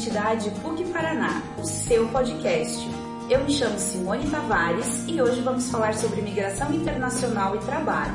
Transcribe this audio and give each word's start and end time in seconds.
entidade 0.00 0.50
PUC 0.62 0.82
Paraná, 0.86 1.42
o 1.58 1.64
seu 1.66 2.08
podcast. 2.08 2.88
Eu 3.28 3.44
me 3.44 3.52
chamo 3.52 3.78
Simone 3.78 4.30
Tavares 4.30 5.06
e 5.06 5.20
hoje 5.20 5.42
vamos 5.42 5.70
falar 5.70 5.92
sobre 5.92 6.22
migração 6.22 6.72
internacional 6.72 7.54
e 7.54 7.58
trabalho. 7.58 8.14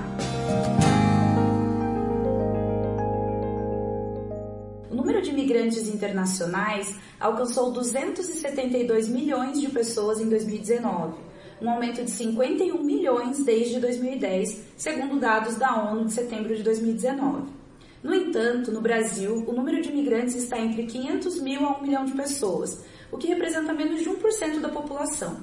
O 4.89 4.95
número 4.95 5.21
de 5.21 5.31
migrantes 5.31 5.87
internacionais 5.87 6.95
alcançou 7.19 7.71
272 7.71 9.07
milhões 9.07 9.61
de 9.61 9.69
pessoas 9.69 10.19
em 10.19 10.27
2019, 10.27 11.13
um 11.61 11.69
aumento 11.69 12.03
de 12.03 12.09
51 12.09 12.83
milhões 12.83 13.45
desde 13.45 13.79
2010, 13.79 14.59
segundo 14.75 15.19
dados 15.19 15.53
da 15.57 15.91
ONU 15.91 16.05
de 16.05 16.13
setembro 16.13 16.55
de 16.55 16.63
2019. 16.63 17.64
No 18.05 18.13
entanto, 18.13 18.71
no 18.71 18.81
Brasil, 18.81 19.43
o 19.47 19.51
número 19.51 19.81
de 19.81 19.89
imigrantes 19.89 20.35
está 20.35 20.59
entre 20.59 20.85
500 20.85 21.41
mil 21.41 21.65
a 21.65 21.79
1 21.79 21.81
milhão 21.81 22.05
de 22.05 22.11
pessoas, 22.11 22.85
o 23.11 23.17
que 23.17 23.25
representa 23.25 23.73
menos 23.73 24.03
de 24.03 24.07
1% 24.07 24.59
da 24.59 24.69
população. 24.69 25.37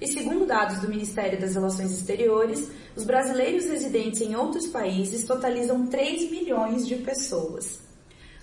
E 0.00 0.08
segundo 0.08 0.46
dados 0.46 0.80
do 0.80 0.88
Ministério 0.88 1.38
das 1.38 1.54
Relações 1.54 1.92
Exteriores, 1.92 2.70
os 2.96 3.04
brasileiros 3.04 3.66
residentes 3.66 4.22
em 4.22 4.34
outros 4.34 4.66
países 4.66 5.24
totalizam 5.24 5.88
3 5.88 6.30
milhões 6.30 6.86
de 6.88 6.94
pessoas. 6.94 7.82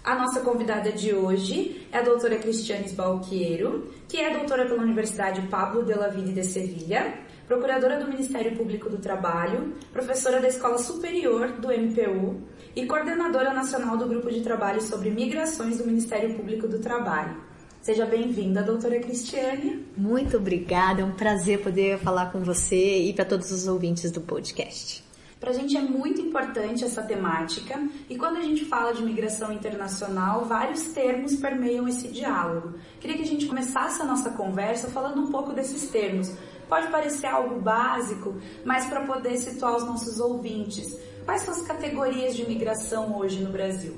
A 0.03 0.13
nossa 0.19 0.41
convidada 0.41 0.91
de 0.91 1.11
hoje 1.15 1.87
é 1.91 1.97
a 1.97 2.03
doutora 2.03 2.37
Cristiane 2.37 2.91
Balqueiro, 2.91 3.91
que 4.07 4.17
é 4.17 4.37
doutora 4.37 4.67
pela 4.67 4.83
Universidade 4.83 5.41
Pablo 5.47 5.83
de 5.83 5.95
la 5.95 6.09
Ville 6.09 6.31
de 6.31 6.43
Sevilha, 6.43 7.11
procuradora 7.47 7.99
do 7.99 8.07
Ministério 8.07 8.55
Público 8.55 8.87
do 8.87 8.99
Trabalho, 8.99 9.73
professora 9.91 10.39
da 10.39 10.47
Escola 10.47 10.77
Superior 10.77 11.53
do 11.53 11.69
MPU 11.69 12.53
e 12.75 12.85
coordenadora 12.87 13.53
nacional 13.53 13.97
do 13.97 14.07
Grupo 14.07 14.31
de 14.31 14.41
Trabalho 14.41 14.81
sobre 14.81 15.11
Migrações 15.11 15.77
do 15.77 15.85
Ministério 15.85 16.35
Público 16.35 16.67
do 16.67 16.79
Trabalho. 16.79 17.37
Seja 17.81 18.05
bem-vinda, 18.05 18.63
doutora 18.63 18.99
Cristiane. 18.99 19.85
Muito 19.95 20.37
obrigada, 20.37 21.01
é 21.01 21.05
um 21.05 21.11
prazer 21.11 21.61
poder 21.61 21.99
falar 21.99 22.31
com 22.31 22.39
você 22.39 23.03
e 23.03 23.13
para 23.13 23.25
todos 23.25 23.51
os 23.51 23.67
ouvintes 23.67 24.09
do 24.09 24.21
podcast. 24.21 25.03
Para 25.39 25.51
a 25.51 25.53
gente 25.53 25.75
é 25.75 25.81
muito 25.81 26.21
importante 26.21 26.85
essa 26.85 27.03
temática 27.03 27.77
e 28.09 28.17
quando 28.17 28.37
a 28.37 28.41
gente 28.41 28.63
fala 28.63 28.93
de 28.93 29.03
migração 29.03 29.51
internacional, 29.51 30.45
vários 30.45 30.83
termos 30.93 31.35
permeiam 31.35 31.85
esse 31.87 32.07
diálogo. 32.07 32.75
Queria 32.99 33.17
que 33.17 33.23
a 33.23 33.27
gente 33.27 33.45
começasse 33.45 34.01
a 34.01 34.05
nossa 34.05 34.31
conversa 34.31 34.87
falando 34.87 35.21
um 35.21 35.29
pouco 35.29 35.51
desses 35.51 35.89
termos. 35.89 36.31
Pode 36.69 36.87
parecer 36.87 37.27
algo 37.27 37.59
básico, 37.59 38.33
mas 38.63 38.85
para 38.85 39.01
poder 39.01 39.37
situar 39.37 39.75
os 39.75 39.83
nossos 39.83 40.17
ouvintes. 40.19 40.97
Quais 41.25 41.41
são 41.41 41.53
as 41.53 41.61
categorias 41.61 42.35
de 42.35 42.47
migração 42.47 43.17
hoje 43.17 43.41
no 43.41 43.51
Brasil? 43.51 43.95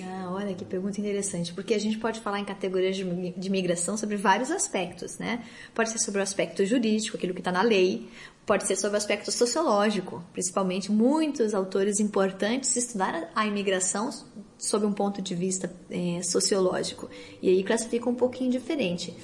Ah, 0.00 0.30
olha 0.30 0.54
que 0.54 0.64
pergunta 0.64 1.00
interessante, 1.00 1.52
porque 1.52 1.74
a 1.74 1.78
gente 1.78 1.98
pode 1.98 2.20
falar 2.20 2.38
em 2.38 2.44
categorias 2.44 2.96
de, 2.96 3.30
de 3.30 3.50
migração 3.50 3.96
sobre 3.96 4.16
vários 4.16 4.50
aspectos, 4.50 5.18
né? 5.18 5.44
Pode 5.74 5.90
ser 5.90 5.98
sobre 5.98 6.20
o 6.20 6.22
aspecto 6.22 6.64
jurídico, 6.64 7.16
aquilo 7.16 7.34
que 7.34 7.40
está 7.40 7.50
na 7.50 7.62
lei, 7.62 8.08
pode 8.46 8.66
ser 8.66 8.76
sobre 8.76 8.94
o 8.94 8.98
aspecto 8.98 9.32
sociológico, 9.32 10.22
principalmente 10.32 10.92
muitos 10.92 11.52
autores 11.52 11.98
importantes 11.98 12.76
estudaram 12.76 13.26
a 13.34 13.44
imigração 13.46 14.10
sob 14.56 14.86
um 14.86 14.92
ponto 14.92 15.20
de 15.20 15.34
vista 15.34 15.72
é, 15.90 16.22
sociológico, 16.22 17.08
e 17.42 17.48
aí 17.48 17.64
classifica 17.64 18.08
um 18.08 18.14
pouquinho 18.14 18.50
diferente. 18.50 19.16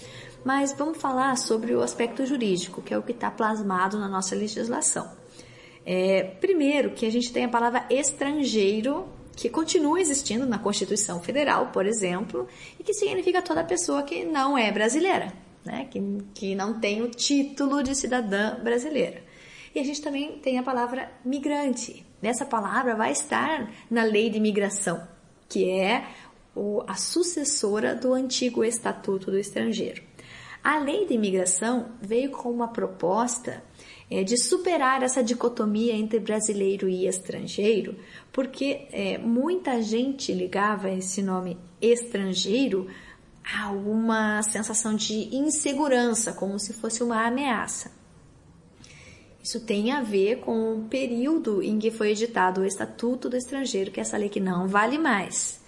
Mas 0.45 0.75
vamos 0.77 0.99
falar 0.99 1.37
sobre 1.39 1.75
o 1.75 1.83
aspecto 1.83 2.27
jurídico, 2.27 2.83
que 2.83 2.93
é 2.93 2.99
o 2.99 3.03
que 3.03 3.13
está 3.13 3.31
plasmado 3.31 3.99
na 3.99 4.09
nossa 4.09 4.35
legislação. 4.35 5.24
É, 5.87 6.23
primeiro, 6.41 6.91
que 6.91 7.05
a 7.05 7.11
gente 7.11 7.33
tem 7.33 7.45
a 7.45 7.49
palavra 7.49 7.87
estrangeiro, 7.91 9.07
que 9.37 9.49
continua 9.49 10.01
existindo 10.01 10.47
na 10.47 10.59
Constituição 10.59 11.21
Federal, 11.21 11.67
por 11.73 11.87
exemplo, 11.87 12.49
e 12.79 12.83
que 12.83 12.95
significa 12.95 13.43
toda 13.43 13.63
pessoa 13.65 14.03
que 14.03 14.25
não 14.25 14.57
é 14.57 14.71
brasileira, 14.73 15.33
né? 15.65 15.87
que, 15.91 16.01
que 16.35 16.55
não 16.55 16.81
tem 16.81 17.03
o 17.03 17.11
título 17.11 17.83
de 17.83 17.95
cidadã 17.95 18.59
brasileira. 18.63 19.23
E 19.75 19.81
a 19.81 19.85
gente 19.85 20.01
também 20.01 20.39
tem 20.39 20.59
a 20.59 20.63
palavra 20.63 21.11
migrante. 21.25 22.07
Essa 22.23 22.47
palavra 22.47 22.95
vai 22.95 23.13
estar 23.13 23.71
na 23.91 24.05
lei 24.05 24.31
de 24.31 24.39
imigração, 24.39 25.07
que 25.49 25.69
é 25.69 26.07
o, 26.55 26.83
a 26.87 26.95
sucessora 26.95 27.95
do 27.95 28.15
antigo 28.15 28.65
Estatuto 28.65 29.31
do 29.31 29.39
Estrangeiro. 29.39 30.03
A 30.63 30.79
lei 30.79 31.07
de 31.07 31.15
imigração 31.15 31.91
veio 32.01 32.31
com 32.31 32.51
uma 32.51 32.69
proposta 32.69 33.63
é, 34.11 34.23
de 34.23 34.37
superar 34.37 35.03
essa 35.03 35.23
dicotomia 35.23 35.95
entre 35.95 36.19
brasileiro 36.19 36.89
e 36.89 37.07
estrangeiro, 37.07 37.97
porque 38.33 38.87
é, 38.93 39.19
muita 39.19 39.83
gente 39.83 40.33
ligava 40.33 40.91
esse 40.91 41.23
nome 41.23 41.59
estrangeiro 41.81 42.87
a 43.45 43.71
uma 43.71 44.43
sensação 44.43 44.95
de 44.95 45.35
insegurança, 45.35 46.33
como 46.33 46.59
se 46.59 46.73
fosse 46.73 47.03
uma 47.03 47.27
ameaça. 47.27 47.91
Isso 49.43 49.61
tem 49.61 49.93
a 49.93 50.01
ver 50.01 50.41
com 50.41 50.79
o 50.79 50.85
período 50.89 51.63
em 51.63 51.79
que 51.79 51.91
foi 51.91 52.13
editado 52.13 52.63
o 52.63 52.65
Estatuto 52.65 53.29
do 53.29 53.37
Estrangeiro, 53.37 53.91
que 53.91 54.01
é 54.01 54.03
essa 54.03 54.17
lei 54.17 54.31
que 54.31 54.41
não 54.41 54.67
vale 54.67 54.97
mais. 54.97 55.61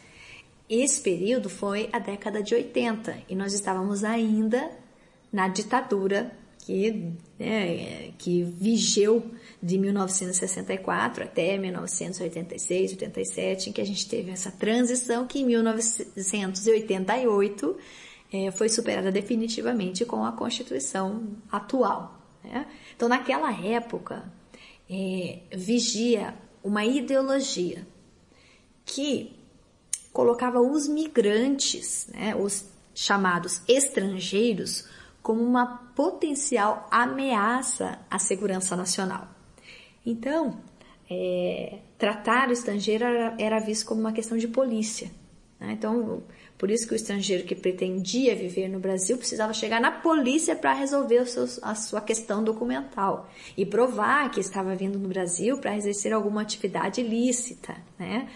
Esse 0.68 1.00
período 1.02 1.50
foi 1.50 1.88
a 1.92 1.98
década 1.98 2.42
de 2.42 2.54
80 2.54 3.18
e 3.28 3.34
nós 3.36 3.52
estávamos 3.52 4.02
ainda 4.02 4.70
na 5.30 5.46
ditadura 5.46 6.32
que, 6.66 7.14
né, 7.38 8.10
que 8.18 8.42
vigeu 8.42 9.30
de 9.62 9.78
1964 9.78 11.22
até 11.22 11.56
1986, 11.56 12.90
87, 12.90 13.70
em 13.70 13.72
que 13.72 13.80
a 13.80 13.86
gente 13.86 14.08
teve 14.08 14.32
essa 14.32 14.50
transição 14.50 15.28
que 15.28 15.38
em 15.38 15.46
1988 15.46 17.76
é, 18.32 18.50
foi 18.50 18.68
superada 18.68 19.12
definitivamente 19.12 20.04
com 20.04 20.24
a 20.24 20.32
Constituição 20.32 21.36
atual. 21.52 22.20
Né? 22.42 22.66
Então, 22.96 23.08
naquela 23.08 23.52
época, 23.64 24.24
é, 24.90 25.38
vigia 25.54 26.34
uma 26.64 26.84
ideologia 26.84 27.86
que 28.84 29.38
colocava 30.12 30.60
os 30.60 30.88
migrantes, 30.88 32.08
né, 32.12 32.34
os 32.34 32.64
chamados 32.92 33.62
estrangeiros, 33.68 34.95
como 35.26 35.42
uma 35.42 35.66
potencial 35.66 36.86
ameaça 36.88 37.98
à 38.08 38.16
segurança 38.16 38.76
nacional. 38.76 39.26
Então, 40.06 40.60
é, 41.10 41.80
tratar 41.98 42.48
o 42.48 42.52
estrangeiro 42.52 43.04
era, 43.04 43.34
era, 43.36 43.58
visto 43.58 43.86
como 43.86 44.00
uma 44.00 44.12
questão 44.12 44.38
de 44.38 44.46
polícia. 44.46 45.10
Né? 45.58 45.72
Então, 45.72 46.22
por 46.56 46.70
isso 46.70 46.86
que 46.86 46.92
o 46.92 46.94
estrangeiro 46.94 47.42
que 47.42 47.56
pretendia 47.56 48.36
viver 48.36 48.68
no 48.68 48.78
Brasil 48.78 49.18
precisava 49.18 49.52
chegar 49.52 49.80
na 49.80 49.90
polícia 49.90 50.54
para 50.54 50.72
resolver 50.72 51.24
a 51.60 51.74
sua 51.74 52.00
questão 52.00 52.44
documental 52.44 53.28
e 53.56 53.66
provar 53.66 54.30
que 54.30 54.38
estava 54.38 54.76
vindo 54.76 54.96
no 54.96 55.08
Brasil 55.08 55.58
para 55.58 55.76
exercer 55.76 56.12
alguma 56.12 56.42
atividade 56.42 57.00
ilícita, 57.00 57.76
né? 57.98 58.28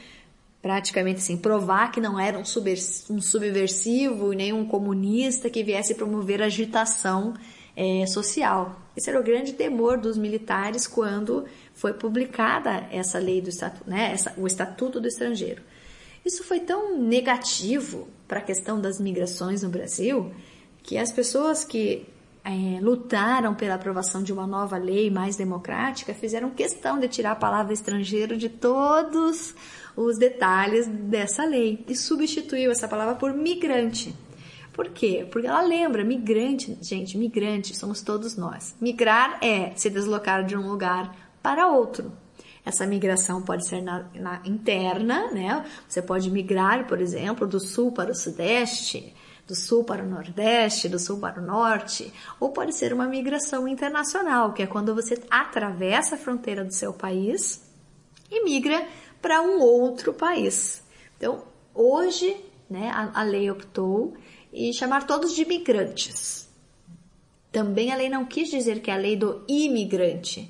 Praticamente 0.62 1.18
assim, 1.18 1.36
provar 1.36 1.90
que 1.90 2.00
não 2.00 2.18
era 2.18 2.38
um, 2.38 2.42
um 2.42 3.20
subversivo 3.20 4.32
nem 4.32 4.52
um 4.52 4.66
comunista 4.66 5.48
que 5.48 5.64
viesse 5.64 5.94
promover 5.94 6.42
agitação 6.42 7.34
é, 7.74 8.04
social. 8.06 8.80
Esse 8.96 9.08
era 9.08 9.18
o 9.18 9.22
grande 9.22 9.54
temor 9.54 9.96
dos 9.96 10.18
militares 10.18 10.86
quando 10.86 11.46
foi 11.72 11.94
publicada 11.94 12.86
essa 12.90 13.18
lei 13.18 13.40
do 13.40 13.48
estatuto, 13.48 13.88
né, 13.88 14.12
essa, 14.12 14.34
o 14.36 14.46
Estatuto 14.46 15.00
do 15.00 15.08
Estrangeiro. 15.08 15.62
Isso 16.24 16.44
foi 16.44 16.60
tão 16.60 16.98
negativo 16.98 18.08
para 18.28 18.40
a 18.40 18.42
questão 18.42 18.78
das 18.78 19.00
migrações 19.00 19.62
no 19.62 19.70
Brasil 19.70 20.30
que 20.82 20.98
as 20.98 21.10
pessoas 21.10 21.64
que 21.64 22.06
é, 22.44 22.80
lutaram 22.80 23.54
pela 23.54 23.74
aprovação 23.74 24.22
de 24.22 24.32
uma 24.32 24.46
nova 24.46 24.76
lei 24.76 25.10
mais 25.10 25.36
democrática 25.36 26.14
fizeram 26.14 26.50
questão 26.50 26.98
de 26.98 27.08
tirar 27.08 27.32
a 27.32 27.36
palavra 27.36 27.72
estrangeiro 27.72 28.36
de 28.36 28.48
todos 28.48 29.54
os 29.96 30.16
detalhes 30.16 30.86
dessa 30.86 31.44
lei 31.44 31.84
e 31.86 31.94
substituiu 31.94 32.70
essa 32.70 32.88
palavra 32.88 33.14
por 33.14 33.32
migrante. 33.34 34.14
Por 34.72 34.88
quê? 34.88 35.26
Porque 35.30 35.46
ela 35.46 35.60
lembra, 35.60 36.04
migrante, 36.04 36.78
gente, 36.80 37.18
migrante 37.18 37.76
somos 37.76 38.00
todos 38.00 38.36
nós. 38.36 38.74
Migrar 38.80 39.38
é 39.42 39.72
se 39.76 39.90
deslocar 39.90 40.44
de 40.44 40.56
um 40.56 40.70
lugar 40.70 41.14
para 41.42 41.68
outro. 41.68 42.12
Essa 42.64 42.86
migração 42.86 43.42
pode 43.42 43.66
ser 43.66 43.82
na, 43.82 44.06
na 44.14 44.40
interna, 44.44 45.30
né? 45.32 45.64
Você 45.88 46.00
pode 46.00 46.30
migrar, 46.30 46.86
por 46.86 47.00
exemplo, 47.00 47.46
do 47.46 47.58
sul 47.58 47.92
para 47.92 48.12
o 48.12 48.14
sudeste, 48.14 49.14
do 49.50 49.56
sul 49.56 49.82
para 49.82 50.04
o 50.04 50.08
nordeste, 50.08 50.88
do 50.88 50.98
sul 50.98 51.18
para 51.18 51.40
o 51.40 51.44
norte, 51.44 52.12
ou 52.38 52.50
pode 52.50 52.72
ser 52.72 52.92
uma 52.92 53.08
migração 53.08 53.66
internacional, 53.66 54.52
que 54.52 54.62
é 54.62 54.66
quando 54.66 54.94
você 54.94 55.20
atravessa 55.28 56.14
a 56.14 56.18
fronteira 56.18 56.64
do 56.64 56.72
seu 56.72 56.92
país 56.92 57.60
e 58.30 58.44
migra 58.44 58.86
para 59.20 59.42
um 59.42 59.58
outro 59.60 60.14
país. 60.14 60.84
Então, 61.16 61.42
hoje, 61.74 62.36
né, 62.70 62.90
a, 62.90 63.20
a 63.20 63.22
lei 63.24 63.50
optou 63.50 64.14
em 64.52 64.72
chamar 64.72 65.04
todos 65.04 65.34
de 65.34 65.44
migrantes. 65.44 66.48
Também 67.50 67.90
a 67.90 67.96
lei 67.96 68.08
não 68.08 68.24
quis 68.24 68.48
dizer 68.48 68.80
que 68.80 68.90
é 68.90 68.94
a 68.94 68.98
lei 68.98 69.16
do 69.16 69.44
imigrante, 69.48 70.48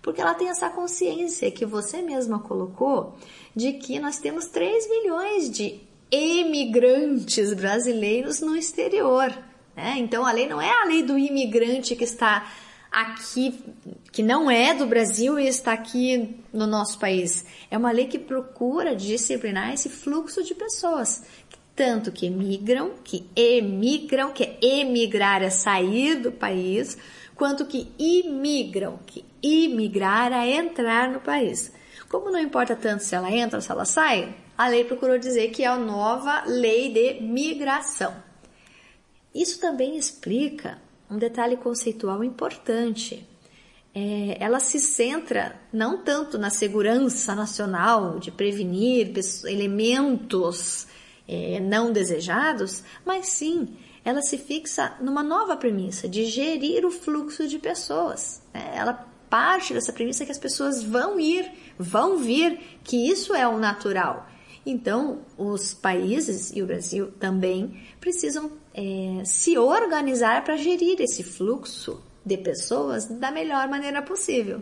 porque 0.00 0.20
ela 0.20 0.34
tem 0.34 0.48
essa 0.48 0.70
consciência 0.70 1.50
que 1.50 1.66
você 1.66 2.00
mesma 2.00 2.38
colocou 2.38 3.16
de 3.56 3.72
que 3.72 3.98
nós 3.98 4.20
temos 4.20 4.46
3 4.46 4.88
milhões 4.88 5.50
de 5.50 5.80
emigrantes 6.10 7.52
brasileiros 7.54 8.40
no 8.40 8.56
exterior. 8.56 9.36
Né? 9.74 9.96
Então 9.98 10.24
a 10.24 10.32
lei 10.32 10.48
não 10.48 10.60
é 10.60 10.70
a 10.70 10.84
lei 10.84 11.02
do 11.02 11.18
imigrante 11.18 11.94
que 11.94 12.04
está 12.04 12.50
aqui, 12.90 13.58
que 14.10 14.22
não 14.22 14.50
é 14.50 14.72
do 14.72 14.86
Brasil 14.86 15.38
e 15.38 15.46
está 15.46 15.72
aqui 15.72 16.36
no 16.52 16.66
nosso 16.66 16.98
país. 16.98 17.44
É 17.70 17.76
uma 17.76 17.90
lei 17.90 18.06
que 18.06 18.18
procura 18.18 18.96
disciplinar 18.96 19.74
esse 19.74 19.88
fluxo 19.88 20.42
de 20.42 20.54
pessoas, 20.54 21.22
tanto 21.74 22.10
que 22.10 22.30
migram, 22.30 22.92
que 23.04 23.28
emigram, 23.36 24.32
que 24.32 24.44
é 24.44 24.58
emigrar 24.62 25.42
é 25.42 25.50
sair 25.50 26.16
do 26.16 26.32
país, 26.32 26.96
quanto 27.34 27.66
que 27.66 27.92
imigram, 27.98 28.98
que 29.04 29.22
imigrar 29.42 30.32
é 30.32 30.52
entrar 30.52 31.10
no 31.10 31.20
país. 31.20 31.70
Como 32.08 32.30
não 32.30 32.40
importa 32.40 32.74
tanto 32.74 33.02
se 33.02 33.14
ela 33.14 33.30
entra 33.30 33.58
ou 33.58 33.62
se 33.62 33.70
ela 33.70 33.84
sai, 33.84 34.34
a 34.56 34.68
lei 34.68 34.84
procurou 34.84 35.18
dizer 35.18 35.50
que 35.50 35.62
é 35.62 35.66
a 35.66 35.76
nova 35.76 36.44
lei 36.46 36.92
de 36.92 37.20
migração. 37.22 38.14
Isso 39.34 39.60
também 39.60 39.96
explica 39.96 40.80
um 41.10 41.18
detalhe 41.18 41.56
conceitual 41.56 42.24
importante. 42.24 43.26
É, 43.94 44.36
ela 44.40 44.60
se 44.60 44.78
centra 44.78 45.60
não 45.72 45.98
tanto 45.98 46.38
na 46.38 46.50
segurança 46.50 47.34
nacional, 47.34 48.18
de 48.18 48.30
prevenir 48.30 49.12
elementos 49.44 50.86
é, 51.28 51.60
não 51.60 51.92
desejados, 51.92 52.82
mas 53.04 53.28
sim 53.28 53.76
ela 54.04 54.22
se 54.22 54.38
fixa 54.38 54.94
numa 55.00 55.22
nova 55.22 55.56
premissa 55.56 56.08
de 56.08 56.26
gerir 56.26 56.86
o 56.86 56.90
fluxo 56.90 57.48
de 57.48 57.58
pessoas. 57.58 58.40
Né? 58.54 58.72
Ela 58.74 59.04
parte 59.28 59.74
dessa 59.74 59.92
premissa 59.92 60.24
que 60.24 60.30
as 60.30 60.38
pessoas 60.38 60.82
vão 60.82 61.18
ir, 61.18 61.50
vão 61.76 62.16
vir, 62.16 62.58
que 62.84 63.10
isso 63.10 63.34
é 63.34 63.46
o 63.48 63.58
natural. 63.58 64.28
Então, 64.68 65.20
os 65.38 65.72
países 65.72 66.50
e 66.52 66.60
o 66.60 66.66
Brasil 66.66 67.12
também 67.20 67.80
precisam 68.00 68.50
é, 68.74 69.22
se 69.24 69.56
organizar 69.56 70.42
para 70.42 70.56
gerir 70.56 71.00
esse 71.00 71.22
fluxo 71.22 72.02
de 72.24 72.36
pessoas 72.36 73.06
da 73.06 73.30
melhor 73.30 73.68
maneira 73.68 74.02
possível. 74.02 74.60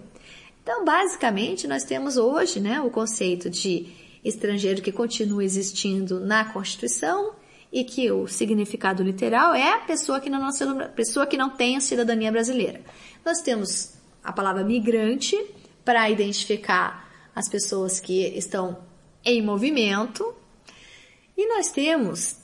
Então, 0.62 0.84
basicamente, 0.84 1.66
nós 1.66 1.84
temos 1.84 2.18
hoje 2.18 2.60
né, 2.60 2.82
o 2.82 2.90
conceito 2.90 3.48
de 3.48 3.86
estrangeiro 4.22 4.82
que 4.82 4.92
continua 4.92 5.42
existindo 5.42 6.20
na 6.20 6.44
Constituição 6.44 7.32
e 7.72 7.82
que 7.82 8.10
o 8.12 8.26
significado 8.28 9.02
literal 9.02 9.54
é 9.54 9.72
a 9.72 9.78
pessoa 9.78 10.20
que 10.20 10.28
não, 10.28 10.46
pessoa 10.94 11.26
que 11.26 11.38
não 11.38 11.48
tem 11.48 11.76
a 11.76 11.80
cidadania 11.80 12.30
brasileira. 12.30 12.82
Nós 13.24 13.40
temos 13.40 13.94
a 14.22 14.32
palavra 14.32 14.62
migrante 14.64 15.34
para 15.82 16.08
identificar 16.10 17.10
as 17.34 17.48
pessoas 17.48 17.98
que 17.98 18.22
estão 18.36 18.78
em 19.24 19.42
movimento 19.42 20.34
e 21.36 21.48
nós 21.48 21.70
temos 21.70 22.36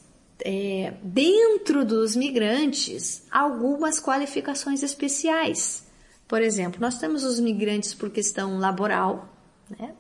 é, 0.45 0.95
dentro 1.03 1.85
dos 1.85 2.17
migrantes 2.17 3.23
algumas 3.31 4.01
qualificações 4.01 4.83
especiais. 4.83 5.87
Por 6.27 6.43
exemplo, 6.43 6.81
nós 6.81 6.99
temos 6.99 7.25
os 7.25 7.41
migrantes 7.41 7.93
por 7.93 8.11
questão 8.11 8.59
laboral, 8.59 9.29
né? 9.69 9.95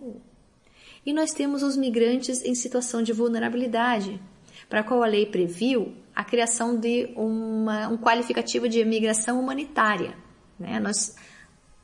e 1.04 1.12
nós 1.12 1.32
temos 1.32 1.62
os 1.62 1.76
migrantes 1.76 2.44
em 2.44 2.54
situação 2.54 3.02
de 3.02 3.12
vulnerabilidade, 3.12 4.20
para 4.68 4.82
qual 4.82 5.02
a 5.02 5.06
lei 5.06 5.26
previu 5.26 5.94
a 6.14 6.22
criação 6.22 6.78
de 6.78 7.10
uma, 7.16 7.88
um 7.88 7.96
qualificativo 7.96 8.68
de 8.68 8.80
imigração 8.80 9.40
humanitária. 9.40 10.14
Né? 10.58 10.78
Nós, 10.78 11.16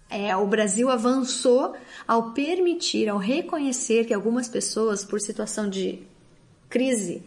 é, 0.08 0.36
o 0.36 0.46
Brasil 0.46 0.88
avançou 0.88 1.74
ao 2.06 2.32
permitir, 2.32 3.08
ao 3.08 3.18
reconhecer 3.18 4.04
que 4.04 4.14
algumas 4.14 4.48
pessoas, 4.48 5.04
por 5.04 5.20
situação 5.20 5.68
de 5.68 6.02
crise 6.68 7.22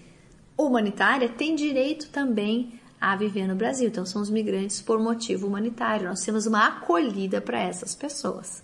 humanitária 0.58 1.30
tem 1.30 1.56
direito 1.56 2.10
também 2.10 2.80
a 3.00 3.16
viver 3.16 3.48
no 3.48 3.56
Brasil. 3.56 3.88
Então, 3.88 4.06
são 4.06 4.22
os 4.22 4.30
migrantes 4.30 4.82
por 4.82 5.00
motivo 5.00 5.48
humanitário. 5.48 6.08
Nós 6.08 6.24
temos 6.24 6.46
uma 6.46 6.68
acolhida 6.68 7.42
para 7.42 7.60
essas 7.60 7.96
pessoas. 7.96 8.64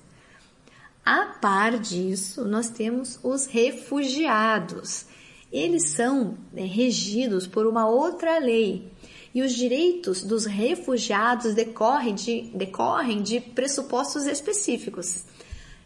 A 1.05 1.37
par 1.39 1.77
disso, 1.77 2.43
nós 2.45 2.69
temos 2.69 3.19
os 3.23 3.45
refugiados. 3.45 5.05
Eles 5.51 5.89
são 5.89 6.37
é, 6.55 6.63
regidos 6.65 7.47
por 7.47 7.67
uma 7.67 7.87
outra 7.87 8.39
lei. 8.39 8.91
E 9.35 9.41
os 9.41 9.53
direitos 9.53 10.23
dos 10.23 10.45
refugiados 10.45 11.53
decorrem 11.53 12.15
de, 12.15 12.49
decorrem 12.53 13.21
de 13.21 13.41
pressupostos 13.41 14.25
específicos. 14.25 15.25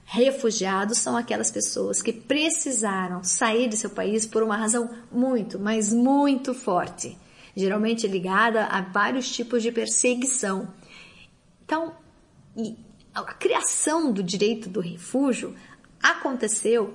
Refugiados 0.05 0.99
são 0.99 1.17
aquelas 1.17 1.49
pessoas 1.49 1.99
que 1.99 2.13
precisaram 2.13 3.23
sair 3.23 3.67
de 3.67 3.75
seu 3.75 3.89
país 3.89 4.27
por 4.27 4.43
uma 4.43 4.55
razão 4.55 4.87
muito, 5.11 5.57
mas 5.57 5.91
muito 5.91 6.53
forte, 6.53 7.17
geralmente 7.55 8.07
ligada 8.07 8.65
a 8.65 8.81
vários 8.81 9.31
tipos 9.31 9.63
de 9.63 9.71
perseguição. 9.71 10.67
Então, 11.65 11.95
a 13.15 13.33
criação 13.33 14.11
do 14.11 14.21
direito 14.21 14.69
do 14.69 14.79
refúgio 14.79 15.55
aconteceu 16.01 16.93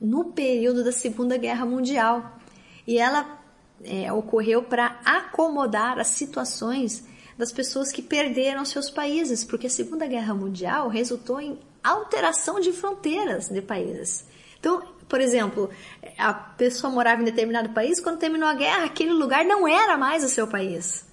no 0.00 0.26
período 0.26 0.84
da 0.84 0.92
Segunda 0.92 1.36
Guerra 1.36 1.66
Mundial 1.66 2.38
e 2.86 2.98
ela 2.98 3.35
é, 3.84 4.12
ocorreu 4.12 4.62
para 4.62 5.00
acomodar 5.04 5.98
as 5.98 6.08
situações 6.08 7.04
das 7.36 7.52
pessoas 7.52 7.92
que 7.92 8.00
perderam 8.00 8.64
seus 8.64 8.90
países, 8.90 9.44
porque 9.44 9.66
a 9.66 9.70
Segunda 9.70 10.06
Guerra 10.06 10.34
Mundial 10.34 10.88
resultou 10.88 11.40
em 11.40 11.58
alteração 11.84 12.58
de 12.60 12.72
fronteiras 12.72 13.48
de 13.48 13.60
países. 13.60 14.26
Então, 14.58 14.82
por 15.08 15.20
exemplo, 15.20 15.70
a 16.18 16.32
pessoa 16.32 16.92
morava 16.92 17.22
em 17.22 17.24
determinado 17.24 17.68
país, 17.70 18.00
quando 18.00 18.18
terminou 18.18 18.48
a 18.48 18.54
guerra, 18.54 18.84
aquele 18.86 19.12
lugar 19.12 19.44
não 19.44 19.68
era 19.68 19.96
mais 19.96 20.24
o 20.24 20.28
seu 20.28 20.46
país. 20.46 21.06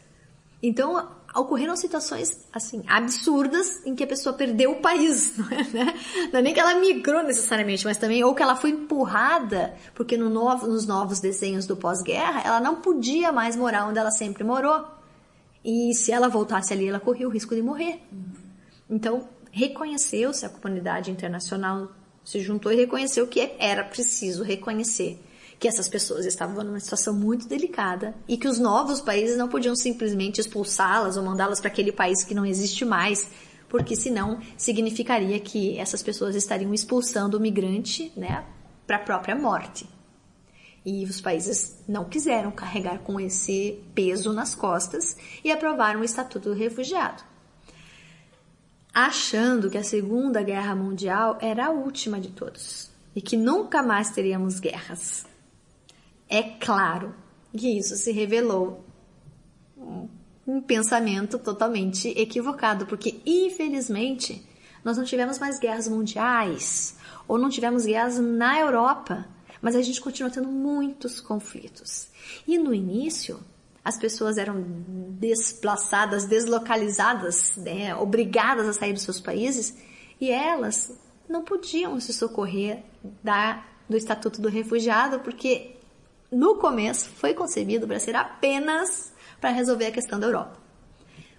Então, 0.61 1.11
ocorreram 1.35 1.75
situações, 1.75 2.45
assim, 2.51 2.83
absurdas 2.87 3.85
em 3.85 3.95
que 3.95 4.03
a 4.03 4.07
pessoa 4.07 4.35
perdeu 4.35 4.71
o 4.71 4.81
país, 4.81 5.35
não 5.37 5.47
é, 5.49 5.63
né? 5.63 5.99
Não 6.31 6.39
é 6.39 6.41
nem 6.43 6.53
que 6.53 6.59
ela 6.59 6.75
migrou 6.75 7.23
necessariamente, 7.23 7.85
mas 7.85 7.97
também, 7.97 8.23
ou 8.23 8.35
que 8.35 8.43
ela 8.43 8.55
foi 8.55 8.71
empurrada, 8.71 9.73
porque 9.95 10.15
no 10.15 10.29
novo, 10.29 10.67
nos 10.67 10.85
novos 10.85 11.19
desenhos 11.19 11.65
do 11.65 11.75
pós-guerra, 11.75 12.41
ela 12.45 12.59
não 12.59 12.75
podia 12.75 13.31
mais 13.31 13.55
morar 13.55 13.87
onde 13.87 13.99
ela 13.99 14.11
sempre 14.11 14.43
morou. 14.43 14.85
E 15.63 15.93
se 15.93 16.11
ela 16.11 16.27
voltasse 16.27 16.73
ali, 16.73 16.87
ela 16.87 16.99
corria 16.99 17.27
o 17.27 17.31
risco 17.31 17.55
de 17.55 17.61
morrer. 17.61 18.01
Então, 18.89 19.27
reconheceu-se, 19.51 20.45
a 20.45 20.49
comunidade 20.49 21.09
internacional 21.09 21.91
se 22.23 22.39
juntou 22.39 22.71
e 22.71 22.75
reconheceu 22.75 23.27
que 23.27 23.53
era 23.57 23.83
preciso 23.83 24.43
reconhecer 24.43 25.19
que 25.59 25.67
essas 25.67 25.87
pessoas 25.87 26.25
estavam 26.25 26.63
numa 26.63 26.79
situação 26.79 27.13
muito 27.13 27.47
delicada 27.47 28.13
e 28.27 28.37
que 28.37 28.47
os 28.47 28.59
novos 28.59 29.01
países 29.01 29.37
não 29.37 29.47
podiam 29.47 29.75
simplesmente 29.75 30.41
expulsá-las 30.41 31.17
ou 31.17 31.23
mandá-las 31.23 31.59
para 31.59 31.69
aquele 31.69 31.91
país 31.91 32.23
que 32.23 32.33
não 32.33 32.45
existe 32.45 32.83
mais, 32.85 33.27
porque 33.69 33.95
senão 33.95 34.39
significaria 34.57 35.39
que 35.39 35.77
essas 35.77 36.03
pessoas 36.03 36.35
estariam 36.35 36.73
expulsando 36.73 37.37
o 37.37 37.39
migrante, 37.39 38.11
né, 38.15 38.43
para 38.85 38.97
a 38.97 38.99
própria 38.99 39.35
morte. 39.35 39.87
E 40.85 41.05
os 41.05 41.21
países 41.21 41.77
não 41.87 42.03
quiseram 42.03 42.51
carregar 42.51 42.99
com 42.99 43.19
esse 43.19 43.79
peso 43.95 44.33
nas 44.33 44.53
costas 44.53 45.15
e 45.43 45.51
aprovaram 45.51 46.01
o 46.01 46.03
Estatuto 46.03 46.49
do 46.49 46.55
Refugiado 46.55 47.23
achando 48.93 49.69
que 49.71 49.77
a 49.77 49.83
Segunda 49.83 50.43
Guerra 50.43 50.75
Mundial 50.75 51.37
era 51.41 51.65
a 51.67 51.71
última 51.71 52.19
de 52.19 52.29
todos 52.29 52.91
e 53.15 53.21
que 53.21 53.35
nunca 53.35 53.81
mais 53.81 54.11
teríamos 54.11 54.59
guerras. 54.59 55.25
É 56.33 56.41
claro 56.41 57.13
que 57.55 57.77
isso 57.77 57.95
se 57.95 58.11
revelou 58.11 58.83
um 60.47 60.59
pensamento 60.59 61.37
totalmente 61.37 62.09
equivocado, 62.19 62.87
porque 62.87 63.21
infelizmente 63.23 64.43
nós 64.83 64.97
não 64.97 65.03
tivemos 65.03 65.37
mais 65.37 65.59
guerras 65.59 65.87
mundiais 65.87 66.97
ou 67.27 67.37
não 67.37 67.51
tivemos 67.51 67.85
guerras 67.85 68.17
na 68.17 68.59
Europa, 68.59 69.27
mas 69.61 69.75
a 69.75 69.81
gente 69.83 70.01
continua 70.01 70.31
tendo 70.31 70.47
muitos 70.47 71.21
conflitos. 71.21 72.07
E 72.47 72.57
no 72.57 72.73
início, 72.73 73.39
as 73.85 73.99
pessoas 73.99 74.35
eram 74.35 74.65
desplaçadas, 75.11 76.25
deslocalizadas, 76.25 77.55
né, 77.57 77.95
obrigadas 77.95 78.67
a 78.67 78.73
sair 78.73 78.93
dos 78.93 79.03
seus 79.03 79.21
países 79.21 79.77
e 80.19 80.31
elas 80.31 80.97
não 81.29 81.43
podiam 81.43 81.99
se 81.99 82.11
socorrer 82.11 82.83
da, 83.23 83.63
do 83.87 83.95
Estatuto 83.95 84.41
do 84.41 84.49
Refugiado 84.49 85.19
porque 85.19 85.72
no 86.33 86.55
começo 86.55 87.09
foi 87.09 87.33
concebido 87.33 87.87
para 87.87 87.99
ser 87.99 88.15
apenas 88.15 89.13
para 89.39 89.51
resolver 89.51 89.87
a 89.87 89.91
questão 89.91 90.19
da 90.19 90.27
Europa. 90.27 90.57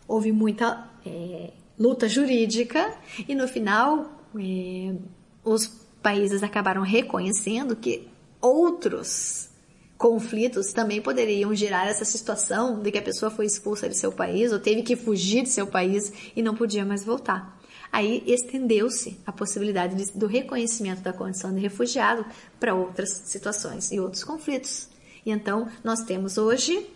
Houve 0.07 0.31
muita 0.33 0.91
é, 1.07 1.53
luta 1.79 2.09
jurídica 2.09 2.95
e 3.27 3.35
no 3.35 3.49
final 3.49 4.11
é, 4.39 4.95
os 5.43 5.67
países 6.03 6.43
acabaram 6.43 6.83
reconhecendo 6.83 7.75
que 7.75 8.09
outros 8.41 9.49
conflitos 9.97 10.73
também 10.73 11.01
poderiam 11.01 11.55
gerar 11.55 11.89
essa 11.89 12.05
situação 12.05 12.83
de 12.83 12.91
que 12.91 12.99
a 12.99 13.03
pessoa 13.03 13.31
foi 13.31 13.47
expulsa 13.47 13.89
de 13.89 13.97
seu 13.97 14.13
país 14.13 14.53
ou 14.53 14.59
teve 14.59 14.83
que 14.83 14.97
fugir 14.97 15.43
de 15.43 15.49
seu 15.49 15.67
país 15.67 16.13
e 16.37 16.43
não 16.43 16.55
podia 16.55 16.85
mais 16.85 17.05
voltar. 17.05 17.59
Aí 17.95 18.25
estendeu-se 18.27 19.21
a 19.25 19.31
possibilidade 19.31 19.95
de, 19.95 20.19
do 20.19 20.27
reconhecimento 20.27 21.01
da 21.01 21.13
condição 21.13 21.55
de 21.55 21.61
refugiado 21.61 22.27
para 22.59 22.75
outras 22.75 23.09
situações 23.11 23.93
e 23.93 24.01
outros 24.01 24.25
conflitos. 24.25 24.89
E 25.25 25.31
então 25.31 25.69
nós 25.85 26.03
temos 26.03 26.37
hoje 26.37 26.91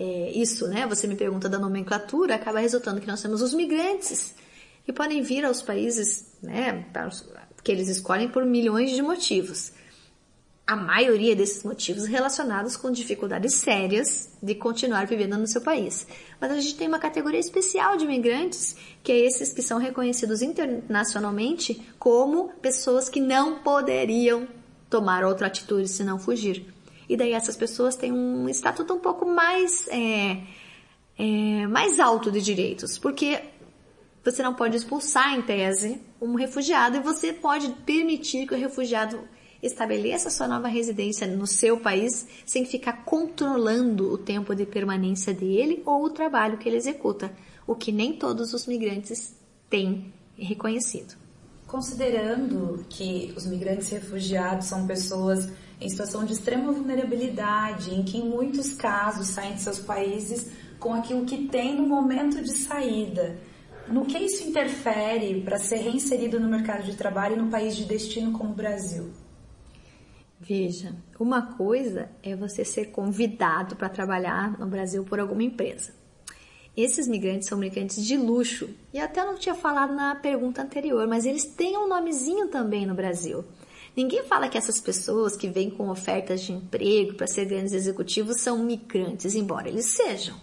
é, 0.00 0.30
isso, 0.30 0.66
né? 0.66 0.86
Você 0.86 1.06
me 1.06 1.16
pergunta 1.16 1.50
da 1.50 1.58
nomenclatura, 1.58 2.34
acaba 2.34 2.60
resultando 2.60 2.98
que 2.98 3.06
nós 3.06 3.20
temos 3.20 3.42
os 3.42 3.52
migrantes 3.52 4.34
que 4.86 4.90
podem 4.90 5.20
vir 5.20 5.44
aos 5.44 5.60
países, 5.60 6.24
né, 6.42 6.86
que 7.62 7.70
eles 7.70 7.88
escolhem 7.88 8.30
por 8.30 8.42
milhões 8.46 8.92
de 8.92 9.02
motivos. 9.02 9.72
A 10.68 10.76
maioria 10.76 11.34
desses 11.34 11.64
motivos 11.64 12.04
relacionados 12.04 12.76
com 12.76 12.90
dificuldades 12.90 13.54
sérias 13.54 14.36
de 14.42 14.54
continuar 14.54 15.06
vivendo 15.06 15.38
no 15.38 15.46
seu 15.46 15.62
país. 15.62 16.06
Mas 16.38 16.52
a 16.52 16.60
gente 16.60 16.74
tem 16.74 16.86
uma 16.86 16.98
categoria 16.98 17.40
especial 17.40 17.96
de 17.96 18.04
imigrantes, 18.04 18.76
que 19.02 19.10
é 19.10 19.16
esses 19.16 19.50
que 19.50 19.62
são 19.62 19.78
reconhecidos 19.78 20.42
internacionalmente 20.42 21.82
como 21.98 22.50
pessoas 22.60 23.08
que 23.08 23.18
não 23.18 23.60
poderiam 23.60 24.46
tomar 24.90 25.24
outra 25.24 25.46
atitude 25.46 25.88
senão 25.88 26.18
fugir. 26.18 26.66
E 27.08 27.16
daí 27.16 27.32
essas 27.32 27.56
pessoas 27.56 27.96
têm 27.96 28.12
um 28.12 28.46
estatuto 28.46 28.92
um 28.92 29.00
pouco 29.00 29.24
mais, 29.24 29.88
é, 29.88 30.42
é, 31.18 31.66
mais 31.66 31.98
alto 31.98 32.30
de 32.30 32.42
direitos, 32.42 32.98
porque 32.98 33.40
você 34.22 34.42
não 34.42 34.52
pode 34.52 34.76
expulsar 34.76 35.34
em 35.34 35.40
tese 35.40 35.98
um 36.20 36.34
refugiado 36.34 36.98
e 36.98 37.00
você 37.00 37.32
pode 37.32 37.70
permitir 37.86 38.46
que 38.46 38.52
o 38.52 38.58
refugiado 38.58 39.18
estabeleça 39.62 40.30
sua 40.30 40.46
nova 40.46 40.68
residência 40.68 41.26
no 41.26 41.46
seu 41.46 41.78
país 41.80 42.26
sem 42.46 42.64
ficar 42.64 43.04
controlando 43.04 44.12
o 44.12 44.18
tempo 44.18 44.54
de 44.54 44.64
permanência 44.64 45.34
dele 45.34 45.82
ou 45.84 46.04
o 46.04 46.10
trabalho 46.10 46.58
que 46.58 46.68
ele 46.68 46.76
executa, 46.76 47.32
o 47.66 47.74
que 47.74 47.90
nem 47.90 48.12
todos 48.12 48.54
os 48.54 48.66
migrantes 48.66 49.34
têm 49.68 50.12
reconhecido. 50.36 51.14
Considerando 51.66 52.86
que 52.88 53.32
os 53.36 53.46
migrantes 53.46 53.90
refugiados 53.90 54.66
são 54.66 54.86
pessoas 54.86 55.50
em 55.80 55.88
situação 55.88 56.24
de 56.24 56.32
extrema 56.32 56.72
vulnerabilidade, 56.72 57.94
em 57.94 58.02
que 58.02 58.18
em 58.18 58.28
muitos 58.28 58.72
casos 58.72 59.28
saem 59.28 59.54
de 59.54 59.60
seus 59.60 59.78
países 59.78 60.50
com 60.78 60.94
aquilo 60.94 61.26
que 61.26 61.46
tem 61.48 61.76
no 61.76 61.86
momento 61.86 62.40
de 62.42 62.52
saída. 62.52 63.38
No 63.86 64.04
que 64.04 64.18
isso 64.18 64.48
interfere 64.48 65.40
para 65.42 65.58
ser 65.58 65.76
reinserido 65.76 66.38
no 66.38 66.48
mercado 66.48 66.84
de 66.84 66.96
trabalho 66.96 67.36
no 67.36 67.50
país 67.50 67.76
de 67.76 67.84
destino 67.84 68.32
como 68.32 68.50
o 68.50 68.56
Brasil? 68.56 69.10
Veja, 70.40 70.94
uma 71.18 71.56
coisa 71.56 72.08
é 72.22 72.36
você 72.36 72.64
ser 72.64 72.86
convidado 72.86 73.74
para 73.74 73.88
trabalhar 73.88 74.58
no 74.58 74.66
Brasil 74.66 75.04
por 75.04 75.18
alguma 75.18 75.42
empresa. 75.42 75.92
Esses 76.76 77.08
migrantes 77.08 77.48
são 77.48 77.58
migrantes 77.58 78.06
de 78.06 78.16
luxo. 78.16 78.70
E 78.94 79.00
até 79.00 79.24
não 79.24 79.36
tinha 79.36 79.54
falado 79.54 79.92
na 79.92 80.14
pergunta 80.14 80.62
anterior, 80.62 81.08
mas 81.08 81.26
eles 81.26 81.44
têm 81.44 81.76
um 81.76 81.88
nomezinho 81.88 82.46
também 82.46 82.86
no 82.86 82.94
Brasil. 82.94 83.44
Ninguém 83.96 84.22
fala 84.22 84.48
que 84.48 84.56
essas 84.56 84.80
pessoas 84.80 85.36
que 85.36 85.48
vêm 85.48 85.70
com 85.70 85.88
ofertas 85.88 86.40
de 86.42 86.52
emprego 86.52 87.14
para 87.14 87.26
ser 87.26 87.46
grandes 87.46 87.72
executivos 87.72 88.40
são 88.40 88.58
migrantes, 88.58 89.34
embora 89.34 89.68
eles 89.68 89.86
sejam. 89.86 90.36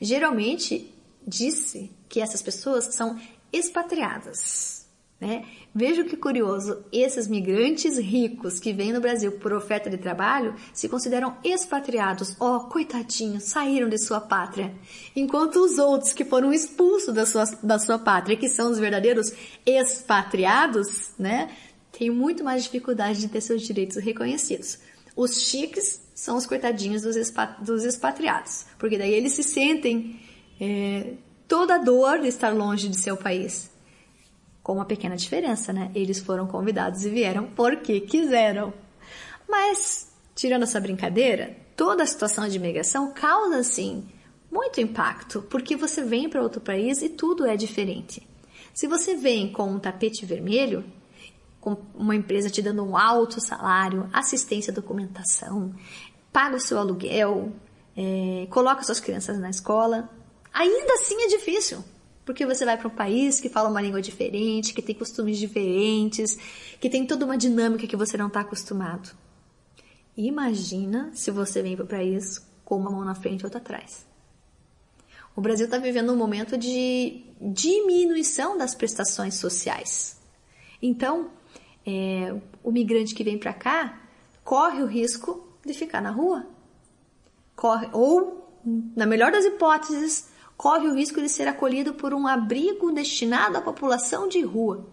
Geralmente 0.00 0.90
disse 1.26 1.90
que 2.08 2.18
essas 2.18 2.40
pessoas 2.40 2.94
são 2.94 3.18
expatriadas. 3.52 4.81
Né? 5.22 5.44
Veja 5.72 6.02
que 6.02 6.16
curioso, 6.16 6.84
esses 6.90 7.28
migrantes 7.28 7.96
ricos 7.96 8.58
que 8.58 8.72
vêm 8.72 8.92
no 8.92 9.00
Brasil 9.00 9.30
por 9.38 9.52
oferta 9.52 9.88
de 9.88 9.96
trabalho 9.96 10.56
se 10.74 10.88
consideram 10.88 11.36
expatriados. 11.44 12.34
Oh, 12.40 12.58
coitadinhos, 12.68 13.44
saíram 13.44 13.88
de 13.88 13.98
sua 13.98 14.20
pátria. 14.20 14.74
Enquanto 15.14 15.64
os 15.64 15.78
outros 15.78 16.12
que 16.12 16.24
foram 16.24 16.52
expulsos 16.52 17.14
da 17.14 17.24
sua, 17.24 17.44
da 17.62 17.78
sua 17.78 18.00
pátria, 18.00 18.36
que 18.36 18.48
são 18.48 18.72
os 18.72 18.80
verdadeiros 18.80 19.32
expatriados, 19.64 21.12
né, 21.16 21.52
têm 21.92 22.10
muito 22.10 22.42
mais 22.42 22.64
dificuldade 22.64 23.20
de 23.20 23.28
ter 23.28 23.42
seus 23.42 23.62
direitos 23.62 23.98
reconhecidos. 23.98 24.80
Os 25.14 25.40
chiques 25.42 26.02
são 26.16 26.36
os 26.36 26.46
coitadinhos 26.46 27.02
dos, 27.02 27.14
dos 27.60 27.84
expatriados, 27.84 28.66
porque 28.76 28.98
daí 28.98 29.14
eles 29.14 29.34
se 29.34 29.44
sentem 29.44 30.18
é, 30.60 31.12
toda 31.46 31.76
a 31.76 31.78
dor 31.78 32.18
de 32.18 32.26
estar 32.26 32.50
longe 32.50 32.88
de 32.88 32.98
seu 32.98 33.16
país. 33.16 33.70
Com 34.62 34.74
uma 34.74 34.84
pequena 34.84 35.16
diferença, 35.16 35.72
né? 35.72 35.90
Eles 35.94 36.20
foram 36.20 36.46
convidados 36.46 37.04
e 37.04 37.10
vieram 37.10 37.46
porque 37.56 38.00
quiseram. 38.00 38.72
Mas, 39.48 40.12
tirando 40.34 40.62
essa 40.62 40.80
brincadeira, 40.80 41.56
toda 41.76 42.04
a 42.04 42.06
situação 42.06 42.48
de 42.48 42.56
imigração 42.56 43.12
causa, 43.12 43.62
sim, 43.62 44.06
muito 44.50 44.80
impacto, 44.80 45.42
porque 45.42 45.74
você 45.74 46.02
vem 46.02 46.28
para 46.28 46.42
outro 46.42 46.60
país 46.60 47.02
e 47.02 47.08
tudo 47.08 47.46
é 47.46 47.56
diferente. 47.56 48.26
Se 48.74 48.86
você 48.86 49.16
vem 49.16 49.50
com 49.50 49.64
um 49.64 49.78
tapete 49.78 50.24
vermelho, 50.24 50.84
com 51.60 51.76
uma 51.94 52.14
empresa 52.14 52.50
te 52.50 52.60
dando 52.60 52.84
um 52.84 52.96
alto 52.96 53.40
salário, 53.40 54.08
assistência 54.12 54.70
à 54.70 54.74
documentação, 54.74 55.74
paga 56.32 56.56
o 56.56 56.60
seu 56.60 56.78
aluguel, 56.78 57.52
é, 57.96 58.46
coloca 58.50 58.82
suas 58.82 59.00
crianças 59.00 59.38
na 59.38 59.50
escola, 59.50 60.08
ainda 60.52 60.94
assim 60.94 61.22
é 61.22 61.28
difícil. 61.28 61.84
Porque 62.24 62.46
você 62.46 62.64
vai 62.64 62.76
para 62.76 62.88
um 62.88 62.94
país 62.94 63.40
que 63.40 63.48
fala 63.48 63.68
uma 63.68 63.80
língua 63.80 64.00
diferente, 64.00 64.72
que 64.72 64.82
tem 64.82 64.94
costumes 64.94 65.38
diferentes, 65.38 66.36
que 66.80 66.88
tem 66.88 67.06
toda 67.06 67.24
uma 67.24 67.36
dinâmica 67.36 67.86
que 67.86 67.96
você 67.96 68.16
não 68.16 68.28
está 68.28 68.40
acostumado. 68.40 69.10
Imagina 70.16 71.10
se 71.14 71.30
você 71.30 71.62
vem 71.62 71.74
para 71.74 71.84
o 71.84 71.88
país 71.88 72.38
com 72.64 72.76
uma 72.76 72.90
mão 72.90 73.04
na 73.04 73.14
frente 73.14 73.40
e 73.40 73.44
outra 73.44 73.58
atrás. 73.58 74.06
O 75.34 75.40
Brasil 75.40 75.64
está 75.64 75.78
vivendo 75.78 76.12
um 76.12 76.16
momento 76.16 76.58
de 76.58 77.24
diminuição 77.40 78.56
das 78.56 78.74
prestações 78.74 79.34
sociais. 79.34 80.20
Então, 80.80 81.30
é, 81.86 82.34
o 82.62 82.70
migrante 82.70 83.14
que 83.14 83.24
vem 83.24 83.38
para 83.38 83.54
cá 83.54 84.00
corre 84.44 84.82
o 84.82 84.86
risco 84.86 85.48
de 85.64 85.72
ficar 85.72 86.02
na 86.02 86.10
rua. 86.10 86.46
Corre, 87.56 87.88
ou, 87.92 88.60
na 88.94 89.06
melhor 89.06 89.32
das 89.32 89.44
hipóteses, 89.44 90.28
corre 90.56 90.88
o 90.88 90.94
risco 90.94 91.20
de 91.20 91.28
ser 91.28 91.48
acolhido 91.48 91.94
por 91.94 92.14
um 92.14 92.26
abrigo 92.26 92.92
destinado 92.92 93.58
à 93.58 93.60
população 93.60 94.28
de 94.28 94.40
rua. 94.42 94.86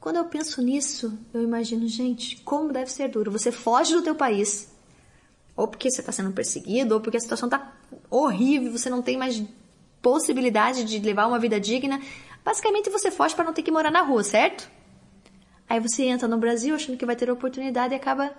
Quando 0.00 0.16
eu 0.16 0.24
penso 0.26 0.60
nisso, 0.60 1.18
eu 1.32 1.42
imagino, 1.42 1.88
gente, 1.88 2.36
como 2.42 2.72
deve 2.72 2.92
ser 2.92 3.08
duro. 3.08 3.30
Você 3.30 3.50
foge 3.50 3.94
do 3.94 4.02
teu 4.02 4.14
país, 4.14 4.70
ou 5.56 5.66
porque 5.66 5.90
você 5.90 6.00
está 6.00 6.12
sendo 6.12 6.32
perseguido, 6.32 6.94
ou 6.94 7.00
porque 7.00 7.16
a 7.16 7.20
situação 7.20 7.46
está 7.46 7.72
horrível, 8.10 8.70
você 8.70 8.90
não 8.90 9.00
tem 9.00 9.16
mais 9.16 9.42
possibilidade 10.02 10.84
de 10.84 10.98
levar 10.98 11.26
uma 11.26 11.38
vida 11.38 11.58
digna. 11.58 11.98
Basicamente, 12.44 12.90
você 12.90 13.10
foge 13.10 13.34
para 13.34 13.44
não 13.44 13.54
ter 13.54 13.62
que 13.62 13.70
morar 13.70 13.90
na 13.90 14.02
rua, 14.02 14.22
certo? 14.22 14.70
Aí 15.66 15.80
você 15.80 16.04
entra 16.04 16.28
no 16.28 16.36
Brasil 16.36 16.74
achando 16.74 16.98
que 16.98 17.06
vai 17.06 17.16
ter 17.16 17.30
oportunidade 17.30 17.94
e 17.94 17.96
acaba 17.96 18.30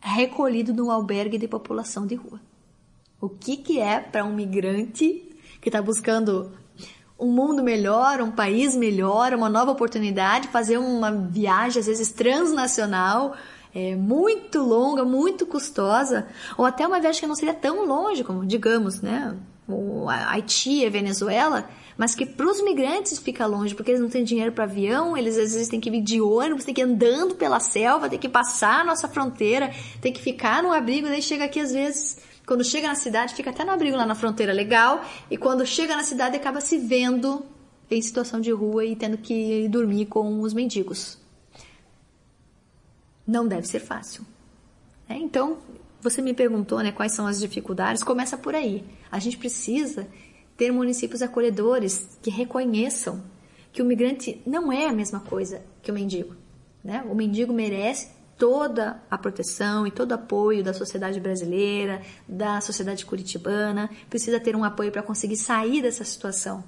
recolhido 0.00 0.72
num 0.72 0.90
albergue 0.90 1.36
de 1.36 1.48
população 1.48 2.06
de 2.06 2.14
rua. 2.14 2.40
O 3.20 3.28
que, 3.28 3.56
que 3.56 3.80
é 3.80 4.00
para 4.00 4.24
um 4.24 4.34
migrante 4.34 5.28
que 5.60 5.68
está 5.68 5.80
buscando 5.80 6.52
um 7.18 7.32
mundo 7.32 7.62
melhor, 7.62 8.20
um 8.20 8.30
país 8.30 8.76
melhor, 8.76 9.32
uma 9.32 9.48
nova 9.48 9.70
oportunidade, 9.70 10.48
fazer 10.48 10.78
uma 10.78 11.10
viagem 11.10 11.80
às 11.80 11.86
vezes 11.86 12.12
transnacional, 12.12 13.34
é, 13.74 13.96
muito 13.96 14.62
longa, 14.62 15.04
muito 15.04 15.46
custosa, 15.46 16.26
ou 16.56 16.64
até 16.64 16.86
uma 16.86 17.00
viagem 17.00 17.20
que 17.20 17.26
não 17.26 17.34
seria 17.34 17.54
tão 17.54 17.86
longe 17.86 18.22
como, 18.22 18.44
digamos, 18.44 19.00
né, 19.00 19.34
o 19.68 20.08
Haiti 20.08 20.84
e 20.84 20.90
Venezuela, 20.90 21.68
mas 21.96 22.14
que 22.14 22.26
para 22.26 22.46
os 22.46 22.62
migrantes 22.62 23.18
fica 23.18 23.46
longe, 23.46 23.74
porque 23.74 23.90
eles 23.90 24.00
não 24.00 24.08
têm 24.08 24.22
dinheiro 24.22 24.52
para 24.52 24.64
avião, 24.64 25.16
eles 25.16 25.36
às 25.36 25.52
vezes 25.52 25.68
têm 25.68 25.80
que 25.80 25.90
vir 25.90 26.02
de 26.02 26.20
ônibus, 26.20 26.64
têm 26.64 26.74
que 26.74 26.80
ir 26.80 26.84
andando 26.84 27.34
pela 27.34 27.58
selva, 27.58 28.08
têm 28.08 28.18
que 28.18 28.28
passar 28.28 28.80
a 28.80 28.84
nossa 28.84 29.08
fronteira, 29.08 29.72
têm 30.00 30.12
que 30.12 30.20
ficar 30.20 30.62
no 30.62 30.72
abrigo, 30.72 31.08
daí 31.08 31.22
chega 31.22 31.44
aqui 31.44 31.58
às 31.58 31.72
vezes, 31.72 32.18
quando 32.46 32.64
chega 32.64 32.86
na 32.86 32.94
cidade, 32.94 33.34
fica 33.34 33.50
até 33.50 33.64
no 33.64 33.72
abrigo 33.72 33.96
lá 33.96 34.06
na 34.06 34.14
fronteira 34.14 34.52
legal, 34.52 35.04
e 35.28 35.36
quando 35.36 35.66
chega 35.66 35.96
na 35.96 36.04
cidade 36.04 36.36
acaba 36.36 36.60
se 36.60 36.78
vendo 36.78 37.44
em 37.90 38.00
situação 38.00 38.40
de 38.40 38.52
rua 38.52 38.84
e 38.84 38.94
tendo 38.94 39.18
que 39.18 39.68
dormir 39.68 40.06
com 40.06 40.40
os 40.40 40.54
mendigos. 40.54 41.18
Não 43.26 43.46
deve 43.46 43.66
ser 43.66 43.80
fácil. 43.80 44.24
É, 45.08 45.14
então, 45.14 45.58
você 46.00 46.22
me 46.22 46.32
perguntou 46.32 46.78
né, 46.78 46.92
quais 46.92 47.12
são 47.12 47.26
as 47.26 47.40
dificuldades, 47.40 48.04
começa 48.04 48.36
por 48.36 48.54
aí. 48.54 48.84
A 49.10 49.18
gente 49.18 49.36
precisa 49.36 50.06
ter 50.56 50.70
municípios 50.70 51.22
acolhedores 51.22 52.18
que 52.22 52.30
reconheçam 52.30 53.22
que 53.72 53.82
o 53.82 53.84
migrante 53.84 54.40
não 54.46 54.72
é 54.72 54.86
a 54.86 54.92
mesma 54.92 55.20
coisa 55.20 55.62
que 55.82 55.90
o 55.90 55.94
mendigo. 55.94 56.34
Né? 56.82 57.04
O 57.10 57.14
mendigo 57.14 57.52
merece 57.52 58.08
toda 58.38 59.02
a 59.10 59.16
proteção 59.16 59.86
e 59.86 59.90
todo 59.90 60.12
o 60.12 60.14
apoio 60.14 60.62
da 60.62 60.74
sociedade 60.74 61.18
brasileira, 61.20 62.02
da 62.28 62.60
sociedade 62.60 63.04
curitibana, 63.06 63.90
precisa 64.10 64.38
ter 64.38 64.54
um 64.54 64.64
apoio 64.64 64.92
para 64.92 65.02
conseguir 65.02 65.36
sair 65.36 65.82
dessa 65.82 66.04
situação. 66.04 66.62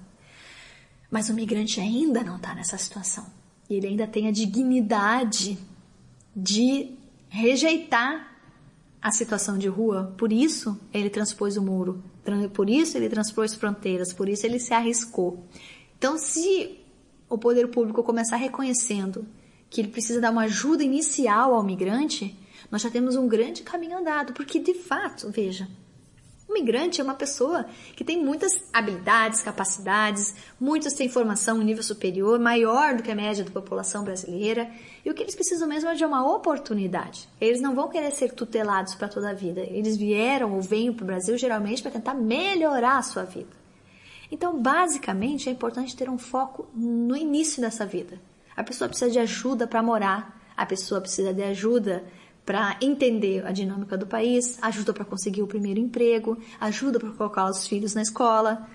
Mas 1.11 1.29
o 1.29 1.35
migrante 1.35 1.81
ainda 1.81 2.23
não 2.23 2.37
está 2.37 2.55
nessa 2.55 2.77
situação. 2.79 3.27
E 3.69 3.75
ele 3.75 3.87
ainda 3.87 4.07
tem 4.07 4.29
a 4.29 4.31
dignidade 4.31 5.59
de 6.35 6.97
rejeitar 7.29 8.37
a 9.01 9.11
situação 9.11 9.59
de 9.59 9.69
rua. 9.69 10.15
Por 10.17 10.33
isso 10.33 10.79
ele 10.93 11.11
transpôs 11.11 11.57
o 11.57 11.63
muro, 11.63 12.03
por 12.55 12.69
isso 12.69 12.97
ele 12.97 13.09
transpôs 13.09 13.55
fronteiras, 13.55 14.13
por 14.13 14.29
isso 14.29 14.47
ele 14.47 14.59
se 14.59 14.73
arriscou. 14.73 15.45
Então, 15.99 16.17
se 16.19 16.79
o 17.29 17.37
poder 17.37 17.69
público 17.69 18.03
começar 18.03 18.37
reconhecendo 18.37 19.27
que 19.71 19.81
ele 19.81 19.89
precisa 19.89 20.21
dar 20.21 20.31
uma 20.31 20.45
ajuda 20.45 20.83
inicial 20.83 21.55
ao 21.55 21.63
migrante, 21.63 22.37
Nós 22.71 22.83
já 22.83 22.91
temos 22.91 23.17
um 23.17 23.27
grande 23.27 23.63
caminho 23.63 23.99
andado, 23.99 24.33
porque 24.33 24.59
de 24.59 24.75
fato, 24.75 25.31
veja, 25.31 25.67
o 26.49 26.53
migrante 26.53 27.01
é 27.01 27.05
uma 27.05 27.15
pessoa 27.15 27.67
que 27.95 28.03
tem 28.03 28.23
muitas 28.23 28.53
habilidades, 28.73 29.43
capacidades, 29.43 30.35
muitos 30.59 30.95
têm 30.95 31.09
formação 31.09 31.61
em 31.61 31.65
nível 31.65 31.83
superior, 31.83 32.39
maior 32.39 32.97
do 32.97 33.03
que 33.03 33.11
a 33.11 33.15
média 33.15 33.45
da 33.45 33.51
população 33.51 34.03
brasileira, 34.03 34.71
e 35.05 35.11
o 35.11 35.15
que 35.15 35.23
eles 35.23 35.35
precisam 35.35 35.69
mesmo 35.69 35.91
é 35.91 35.95
de 35.95 36.05
uma 36.05 36.27
oportunidade. 36.35 37.29
Eles 37.39 37.61
não 37.61 37.75
vão 37.75 37.89
querer 37.89 38.11
ser 38.13 38.33
tutelados 38.33 38.95
para 38.95 39.09
toda 39.09 39.31
a 39.31 39.35
vida. 39.35 39.61
Eles 39.61 39.97
vieram 39.97 40.55
ou 40.55 40.63
vêm 40.63 40.93
para 40.93 41.05
o 41.05 41.07
Brasil 41.07 41.37
geralmente 41.37 41.83
para 41.83 41.91
tentar 41.91 42.15
melhorar 42.15 42.99
a 42.99 43.03
sua 43.03 43.25
vida. 43.25 43.57
Então, 44.31 44.61
basicamente, 44.61 45.49
é 45.49 45.53
importante 45.53 45.97
ter 45.97 46.09
um 46.09 46.19
foco 46.19 46.67
no 46.75 47.17
início 47.17 47.61
dessa 47.63 47.87
vida. 47.87 48.19
A 48.59 48.65
pessoa 48.65 48.89
precisa 48.89 49.09
de 49.09 49.21
ajuda 49.21 49.69
para 49.69 49.81
morar, 49.81 50.37
a 50.57 50.67
pessoa 50.67 51.01
precisa 51.01 51.33
de 51.33 51.45
ajuda 51.45 52.05
para 52.45 52.77
entender 52.83 53.47
a 53.47 53.53
dinâmica 53.53 53.97
do 53.97 54.05
país, 54.05 54.59
ajuda 54.61 54.93
para 54.93 55.05
conseguir 55.05 55.43
o 55.43 55.47
primeiro 55.47 55.79
emprego, 55.79 56.37
ajuda 56.59 56.99
para 56.99 57.13
colocar 57.13 57.49
os 57.49 57.69
filhos 57.69 57.95
na 57.95 58.03
escola. 58.03 58.69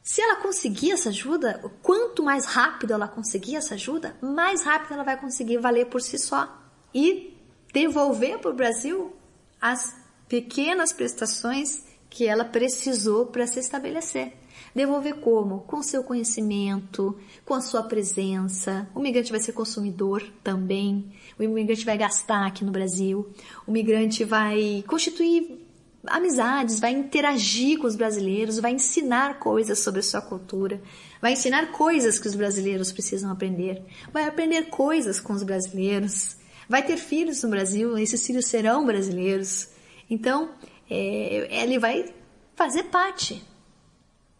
Se 0.00 0.20
ela 0.20 0.36
conseguir 0.36 0.92
essa 0.92 1.08
ajuda, 1.08 1.60
quanto 1.82 2.22
mais 2.22 2.44
rápido 2.44 2.92
ela 2.92 3.08
conseguir 3.08 3.56
essa 3.56 3.74
ajuda, 3.74 4.16
mais 4.22 4.62
rápido 4.62 4.94
ela 4.94 5.02
vai 5.02 5.18
conseguir 5.18 5.58
valer 5.58 5.86
por 5.86 6.00
si 6.00 6.16
só 6.16 6.48
e 6.94 7.36
devolver 7.72 8.38
para 8.38 8.52
o 8.52 8.54
Brasil 8.54 9.12
as 9.60 9.92
pequenas 10.28 10.92
prestações 10.92 11.84
que 12.08 12.28
ela 12.28 12.44
precisou 12.44 13.26
para 13.26 13.44
se 13.44 13.58
estabelecer. 13.58 14.34
Devolver 14.74 15.16
como? 15.16 15.60
Com 15.60 15.82
seu 15.82 16.04
conhecimento, 16.04 17.18
com 17.44 17.54
a 17.54 17.60
sua 17.60 17.82
presença. 17.82 18.88
O 18.94 19.00
migrante 19.00 19.30
vai 19.30 19.40
ser 19.40 19.52
consumidor 19.52 20.22
também. 20.42 21.12
O 21.38 21.42
migrante 21.42 21.84
vai 21.84 21.98
gastar 21.98 22.46
aqui 22.46 22.64
no 22.64 22.72
Brasil. 22.72 23.28
O 23.66 23.72
migrante 23.72 24.24
vai 24.24 24.84
constituir 24.86 25.66
amizades, 26.06 26.80
vai 26.80 26.92
interagir 26.92 27.78
com 27.78 27.86
os 27.86 27.96
brasileiros, 27.96 28.58
vai 28.58 28.72
ensinar 28.72 29.38
coisas 29.38 29.78
sobre 29.80 30.00
a 30.00 30.02
sua 30.02 30.20
cultura, 30.20 30.80
vai 31.20 31.32
ensinar 31.32 31.72
coisas 31.72 32.18
que 32.18 32.28
os 32.28 32.34
brasileiros 32.34 32.92
precisam 32.92 33.30
aprender, 33.30 33.82
vai 34.12 34.24
aprender 34.24 34.66
coisas 34.66 35.20
com 35.20 35.32
os 35.32 35.42
brasileiros, 35.42 36.36
vai 36.68 36.84
ter 36.84 36.96
filhos 36.96 37.42
no 37.42 37.50
Brasil, 37.50 37.98
esses 37.98 38.24
filhos 38.24 38.46
serão 38.46 38.86
brasileiros. 38.86 39.68
Então, 40.08 40.50
é, 40.88 41.62
ele 41.62 41.78
vai 41.78 42.12
fazer 42.54 42.84
parte 42.84 43.42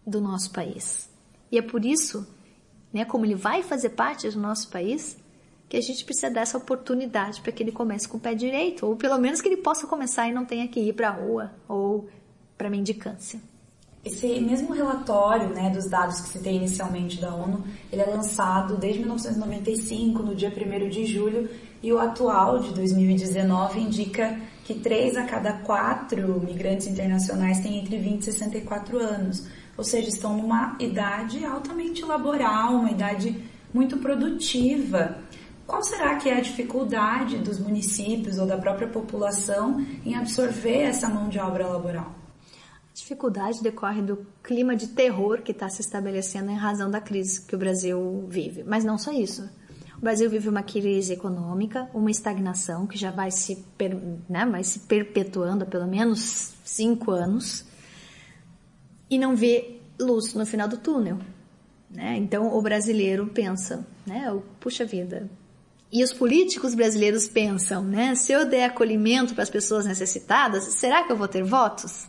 do 0.09 0.21
nosso 0.21 0.51
país. 0.51 1.09
E 1.51 1.59
é 1.59 1.63
por 1.63 1.85
isso, 1.85 2.27
né, 2.93 3.05
como 3.05 3.25
ele 3.25 3.35
vai 3.35 3.63
fazer 3.63 3.91
parte 3.91 4.29
do 4.29 4.41
nosso 4.41 4.69
país, 4.69 5.17
que 5.69 5.77
a 5.77 5.81
gente 5.81 6.05
precisa 6.05 6.31
dar 6.31 6.41
essa 6.41 6.57
oportunidade 6.57 7.41
para 7.43 7.53
que 7.53 7.63
ele 7.63 7.73
comece 7.73 8.09
com 8.09 8.17
o 8.17 8.21
pé 8.21 8.35
direito, 8.35 8.87
ou 8.87 8.97
pelo 8.97 9.19
menos 9.19 9.41
que 9.41 9.49
ele 9.49 9.59
possa 9.59 9.87
começar 9.87 10.27
e 10.29 10.33
não 10.33 10.45
tenha 10.45 10.67
que 10.67 10.81
ir 10.81 10.95
para 10.95 11.09
a 11.09 11.13
rua 11.13 11.53
ou 11.69 12.09
para 12.57 12.71
mendicância. 12.71 13.41
Esse 14.05 14.41
mesmo 14.41 14.73
relatório 14.73 15.49
né, 15.51 15.69
dos 15.71 15.91
dados 15.91 16.21
que 16.21 16.29
citei 16.31 16.57
inicialmente 16.57 17.21
da 17.21 17.35
ONU, 17.35 17.63
ele 17.93 18.01
é 18.01 18.07
lançado 18.07 18.77
desde 18.77 19.01
1995, 19.01 20.23
no 20.23 20.35
dia 20.35 20.51
1 20.51 20.89
de 20.89 21.05
julho, 21.05 21.51
e 21.83 21.93
o 21.93 21.99
atual, 21.99 22.59
de 22.61 22.73
2019, 22.73 23.81
indica 23.81 24.41
que 24.65 24.75
3 24.75 25.17
a 25.17 25.25
cada 25.25 25.53
4 25.59 26.41
migrantes 26.41 26.87
internacionais 26.87 27.61
têm 27.61 27.79
entre 27.79 27.99
20 27.99 28.23
e 28.23 28.25
64 28.25 28.99
anos, 28.99 29.47
ou 29.79 29.85
seja, 29.85 30.09
estão 30.09 30.37
numa 30.37 30.77
idade 30.81 31.45
altamente 31.45 32.05
laboral, 32.05 32.75
uma 32.75 32.91
idade 32.91 33.41
muito 33.73 33.97
produtiva. 33.99 35.19
Qual 35.65 35.81
será 35.85 36.17
que 36.17 36.29
é 36.29 36.39
a 36.39 36.41
dificuldade 36.41 37.39
dos 37.39 37.61
municípios 37.61 38.39
ou 38.39 38.47
da 38.47 38.59
própria 38.59 38.89
população 38.89 39.87
em 40.05 40.17
absorver 40.17 40.79
essa 40.81 41.09
mão 41.09 41.29
de 41.29 41.39
obra 41.39 41.69
laboral? 41.69 42.13
A 42.91 42.95
dificuldade 42.95 43.63
decorre 43.63 44.03
do 44.03 44.27
clima 44.43 44.75
de 44.75 44.89
terror 44.89 45.43
que 45.43 45.53
está 45.53 45.69
se 45.69 45.81
estabelecendo 45.81 46.51
em 46.51 46.57
razão 46.57 46.91
da 46.91 47.01
crise 47.01 47.43
que 47.43 47.55
o 47.55 47.59
Brasil 47.59 48.27
vive. 48.29 48.65
Mas 48.65 48.83
não 48.83 48.99
só 48.99 49.13
isso. 49.13 49.49
O 49.97 50.01
Brasil 50.01 50.29
vive 50.29 50.49
uma 50.49 50.63
crise 50.63 51.13
econômica, 51.13 51.89
uma 51.95 52.11
estagnação 52.11 52.85
que 52.85 52.99
já 52.99 53.13
vai 53.13 53.31
se, 53.31 53.65
né, 54.29 54.45
vai 54.45 54.65
se 54.65 54.81
perpetuando 54.81 55.63
há 55.63 55.67
pelo 55.67 55.87
menos 55.87 56.55
cinco 56.65 57.13
anos 57.13 57.68
e 59.11 59.19
não 59.19 59.35
vê 59.35 59.81
luz 59.99 60.35
no 60.35 60.47
final 60.47 60.69
do 60.69 60.77
túnel. 60.77 61.19
Né? 61.91 62.17
Então 62.17 62.55
o 62.55 62.61
brasileiro 62.63 63.27
pensa, 63.27 63.87
né? 64.07 64.37
puxa 64.61 64.85
vida. 64.85 65.29
E 65.91 66.05
os 66.05 66.13
políticos 66.13 66.75
brasileiros 66.75 67.27
pensam, 67.27 67.83
né? 67.83 68.15
Se 68.15 68.31
eu 68.31 68.45
der 68.45 68.67
acolhimento 68.67 69.33
para 69.33 69.43
as 69.43 69.49
pessoas 69.49 69.87
necessitadas, 69.87 70.65
será 70.65 71.03
que 71.03 71.11
eu 71.11 71.17
vou 71.17 71.27
ter 71.27 71.43
votos? 71.43 72.07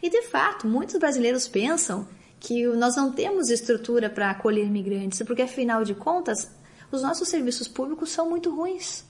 E 0.00 0.08
de 0.08 0.22
fato, 0.22 0.68
muitos 0.68 0.96
brasileiros 0.96 1.48
pensam 1.48 2.06
que 2.38 2.64
nós 2.68 2.94
não 2.94 3.10
temos 3.10 3.50
estrutura 3.50 4.08
para 4.08 4.30
acolher 4.30 4.64
imigrantes, 4.64 5.20
porque 5.26 5.42
afinal 5.42 5.82
de 5.82 5.94
contas, 5.94 6.50
os 6.92 7.02
nossos 7.02 7.28
serviços 7.28 7.66
públicos 7.66 8.10
são 8.10 8.30
muito 8.30 8.54
ruins. 8.54 9.04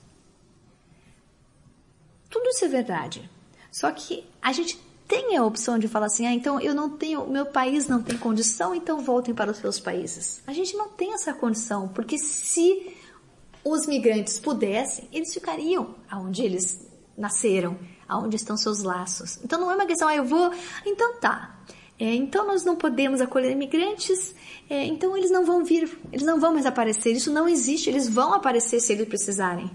Tudo 2.27 2.49
isso 2.49 2.65
é 2.65 2.67
verdade. 2.67 3.29
Só 3.71 3.91
que 3.91 4.25
a 4.41 4.51
gente 4.51 4.77
tem 5.11 5.35
a 5.35 5.43
opção 5.43 5.77
de 5.77 5.89
falar 5.89 6.05
assim, 6.05 6.25
ah, 6.25 6.31
então 6.31 6.57
eu 6.61 6.73
não 6.73 6.89
tenho, 6.89 7.27
meu 7.27 7.45
país 7.45 7.85
não 7.85 8.01
tem 8.01 8.17
condição, 8.17 8.73
então 8.73 9.01
voltem 9.01 9.35
para 9.35 9.51
os 9.51 9.57
seus 9.57 9.77
países. 9.77 10.41
A 10.47 10.53
gente 10.53 10.73
não 10.77 10.87
tem 10.87 11.13
essa 11.13 11.33
condição, 11.33 11.89
porque 11.89 12.17
se 12.17 12.95
os 13.61 13.85
migrantes 13.85 14.39
pudessem, 14.39 15.09
eles 15.11 15.33
ficariam 15.33 15.95
aonde 16.09 16.43
eles 16.43 16.87
nasceram, 17.17 17.77
aonde 18.07 18.37
estão 18.37 18.55
seus 18.55 18.83
laços. 18.83 19.37
Então 19.43 19.59
não 19.59 19.69
é 19.69 19.75
uma 19.75 19.85
questão, 19.85 20.07
ah, 20.07 20.15
eu 20.15 20.23
vou, 20.23 20.49
então 20.85 21.19
tá. 21.19 21.59
É, 21.99 22.15
então 22.15 22.47
nós 22.47 22.63
não 22.63 22.77
podemos 22.77 23.19
acolher 23.19 23.51
imigrantes, 23.51 24.33
é, 24.69 24.85
então 24.85 25.17
eles 25.17 25.29
não 25.29 25.43
vão 25.45 25.65
vir, 25.65 25.91
eles 26.13 26.25
não 26.25 26.39
vão 26.39 26.53
mais 26.53 26.65
aparecer. 26.65 27.11
Isso 27.11 27.33
não 27.33 27.49
existe, 27.49 27.89
eles 27.89 28.07
vão 28.07 28.33
aparecer 28.33 28.79
se 28.79 28.93
eles 28.93 29.09
precisarem. 29.09 29.69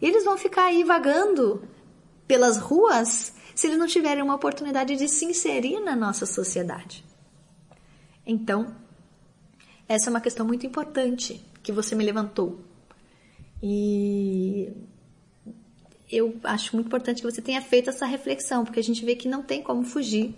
Eles 0.00 0.24
vão 0.24 0.38
ficar 0.38 0.64
aí 0.64 0.82
vagando 0.82 1.62
pelas 2.26 2.56
ruas 2.56 3.34
se 3.58 3.66
eles 3.66 3.76
não 3.76 3.88
tiverem 3.88 4.22
uma 4.22 4.36
oportunidade 4.36 4.94
de 4.94 5.08
se 5.08 5.24
inserir 5.24 5.80
na 5.80 5.96
nossa 5.96 6.24
sociedade. 6.24 7.04
Então, 8.24 8.72
essa 9.88 10.08
é 10.08 10.10
uma 10.10 10.20
questão 10.20 10.46
muito 10.46 10.64
importante 10.64 11.44
que 11.60 11.72
você 11.72 11.96
me 11.96 12.04
levantou. 12.04 12.60
E 13.60 14.70
eu 16.08 16.36
acho 16.44 16.76
muito 16.76 16.86
importante 16.86 17.20
que 17.20 17.28
você 17.28 17.42
tenha 17.42 17.60
feito 17.60 17.90
essa 17.90 18.06
reflexão, 18.06 18.64
porque 18.64 18.78
a 18.78 18.84
gente 18.84 19.04
vê 19.04 19.16
que 19.16 19.26
não 19.26 19.42
tem 19.42 19.60
como 19.60 19.82
fugir 19.82 20.36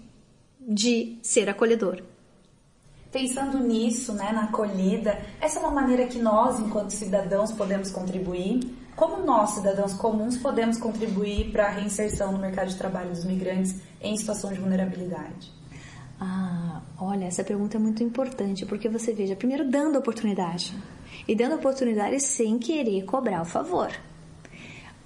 de 0.58 1.18
ser 1.22 1.46
acolhedor. 1.50 2.02
Pensando 3.12 3.58
nisso, 3.58 4.14
né, 4.14 4.32
na 4.32 4.44
acolhida, 4.44 5.20
essa 5.42 5.58
é 5.58 5.62
uma 5.62 5.72
maneira 5.72 6.06
que 6.06 6.18
nós, 6.18 6.58
enquanto 6.58 6.92
cidadãos, 6.92 7.52
podemos 7.52 7.90
contribuir 7.90 8.60
como 9.00 9.24
nós, 9.24 9.52
cidadãos 9.52 9.94
comuns, 9.94 10.36
podemos 10.36 10.76
contribuir 10.76 11.50
para 11.50 11.68
a 11.68 11.70
reinserção 11.70 12.32
no 12.32 12.38
mercado 12.38 12.68
de 12.68 12.76
trabalho 12.76 13.08
dos 13.08 13.24
migrantes 13.24 13.76
em 13.98 14.14
situação 14.14 14.52
de 14.52 14.60
vulnerabilidade? 14.60 15.50
Ah, 16.20 16.82
olha, 16.98 17.24
essa 17.24 17.42
pergunta 17.42 17.78
é 17.78 17.80
muito 17.80 18.02
importante, 18.02 18.66
porque 18.66 18.90
você 18.90 19.14
veja, 19.14 19.34
primeiro 19.34 19.66
dando 19.66 19.98
oportunidade. 19.98 20.76
E 21.26 21.34
dando 21.34 21.54
oportunidade 21.54 22.20
sem 22.20 22.58
querer 22.58 23.06
cobrar 23.06 23.40
o 23.40 23.46
favor. 23.46 23.90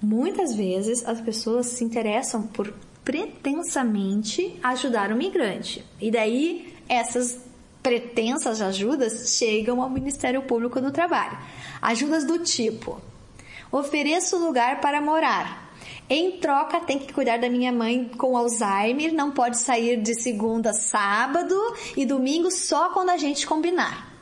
Muitas 0.01 0.53
vezes 0.53 1.05
as 1.05 1.21
pessoas 1.21 1.67
se 1.67 1.85
interessam 1.85 2.43
por 2.43 2.73
pretensamente 3.01 4.59
ajudar 4.61 5.09
o 5.09 5.15
migrante. 5.15 5.85
E 6.01 6.11
daí 6.11 6.75
essas 6.89 7.39
pretensas 7.81 8.61
ajudas 8.61 9.37
chegam 9.37 9.81
ao 9.81 9.89
Ministério 9.89 10.41
Público 10.41 10.81
do 10.81 10.91
Trabalho. 10.91 11.37
Ajudas 11.81 12.25
do 12.25 12.39
tipo: 12.39 12.99
Ofereço 13.75 14.37
lugar 14.37 14.79
para 14.79 15.01
morar. 15.01 15.69
Em 16.09 16.39
troca, 16.39 16.79
tem 16.79 16.97
que 16.97 17.11
cuidar 17.11 17.39
da 17.39 17.49
minha 17.49 17.73
mãe 17.73 18.09
com 18.17 18.37
Alzheimer, 18.37 19.13
não 19.13 19.31
pode 19.31 19.59
sair 19.59 20.01
de 20.01 20.17
segunda 20.21 20.69
a 20.69 20.73
sábado 20.73 21.53
e 21.97 22.05
domingo 22.05 22.49
só 22.49 22.91
quando 22.93 23.09
a 23.09 23.17
gente 23.17 23.45
combinar. 23.45 24.13